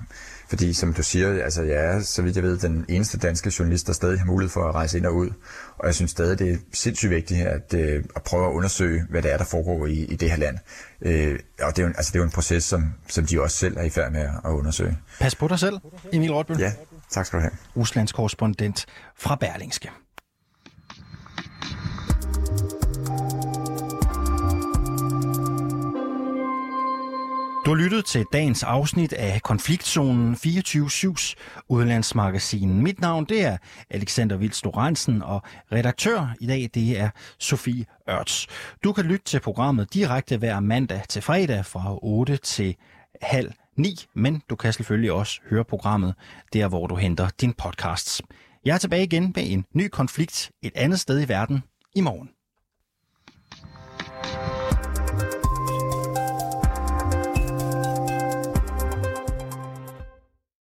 Fordi, 0.50 0.74
som 0.74 0.94
du 0.94 1.04
siger, 1.04 1.44
altså, 1.44 1.64
jeg 1.64 1.86
er, 1.86 2.02
så 2.02 2.22
vidt 2.22 2.36
jeg 2.36 2.44
ved, 2.44 2.58
den 2.58 2.86
eneste 2.90 3.18
danske 3.18 3.54
journalist, 3.60 3.88
der 3.88 3.94
stadig 3.94 4.20
har 4.20 4.26
mulighed 4.26 4.50
for 4.50 4.64
at 4.70 4.76
rejse 4.76 4.98
ind 4.98 5.06
og 5.06 5.16
ud. 5.16 5.30
Og 5.78 5.86
jeg 5.86 5.96
synes 5.96 6.12
stadig, 6.12 6.40
det 6.40 6.52
er 6.52 6.58
sindssygt 6.74 7.10
vigtigt 7.10 7.48
at, 7.48 7.74
øh, 7.74 8.04
at 8.16 8.24
prøve 8.24 8.48
at 8.48 8.52
undersøge, 8.52 9.06
hvad 9.10 9.22
det 9.22 9.34
er, 9.34 9.38
der 9.38 9.46
foregår 9.46 9.86
i, 9.86 9.94
i 9.94 10.16
det 10.16 10.30
her 10.30 10.38
land. 10.38 10.58
og 11.62 11.76
det 11.76 11.80
er, 11.80 11.88
jo, 11.88 11.88
altså, 11.88 12.12
det 12.12 12.16
er 12.16 12.20
jo 12.20 12.26
en 12.26 12.32
proces, 12.32 12.64
som, 12.64 12.94
som 13.08 13.26
de 13.26 13.42
også 13.42 13.58
selv 13.58 13.78
er 13.78 13.84
i 13.84 13.90
færd 13.90 14.12
med 14.12 14.22
at 14.22 14.50
undersøge. 14.50 14.98
Pas 15.20 15.36
på 15.36 15.48
dig 15.48 15.60
selv, 15.60 15.78
Emil 16.14 16.34
Rotbøl. 16.34 16.60
Ja, 16.60 16.74
tak 17.10 17.26
skal 17.26 17.38
du 17.38 17.42
have. 17.42 17.52
Ruslands 17.76 18.12
korrespondent 18.12 18.86
fra 19.18 19.36
Berlingske. 19.36 19.90
Du 27.70 27.74
har 27.74 27.84
lyttet 27.84 28.06
til 28.06 28.26
dagens 28.34 28.64
afsnit 28.64 29.14
af 29.14 29.42
Konfliktzonen 29.42 30.34
24-7's 30.34 31.36
udlandsmagasin. 31.68 32.84
Mit 32.84 33.02
navn 33.02 33.26
det 33.26 33.46
er 33.46 33.58
Alexander 33.90 34.38
Vils 34.38 34.64
og 34.64 35.42
redaktør 35.72 36.36
i 36.42 36.48
dag 36.48 36.70
det 36.74 37.00
er 37.00 37.10
Sofie 37.40 37.86
Ørts. 38.10 38.48
Du 38.84 38.94
kan 38.94 39.06
lytte 39.06 39.26
til 39.26 39.40
programmet 39.40 39.94
direkte 39.94 40.38
hver 40.38 40.60
mandag 40.60 41.02
til 41.10 41.22
fredag 41.22 41.66
fra 41.66 41.98
8 42.02 42.38
til 42.38 42.76
halv 43.22 43.52
9, 43.78 44.06
men 44.16 44.42
du 44.50 44.56
kan 44.56 44.74
selvfølgelig 44.74 45.12
også 45.12 45.40
høre 45.50 45.66
programmet 45.66 46.14
der, 46.54 46.68
hvor 46.68 46.88
du 46.88 46.96
henter 46.96 47.30
din 47.42 47.54
podcasts. 47.54 48.22
Jeg 48.66 48.74
er 48.74 48.78
tilbage 48.78 49.04
igen 49.04 49.34
med 49.36 49.44
en 49.52 49.66
ny 49.74 49.88
konflikt 49.88 50.52
et 50.62 50.74
andet 50.76 51.00
sted 51.00 51.26
i 51.26 51.30
verden 51.30 51.64
i 51.96 52.02
morgen. 52.02 52.30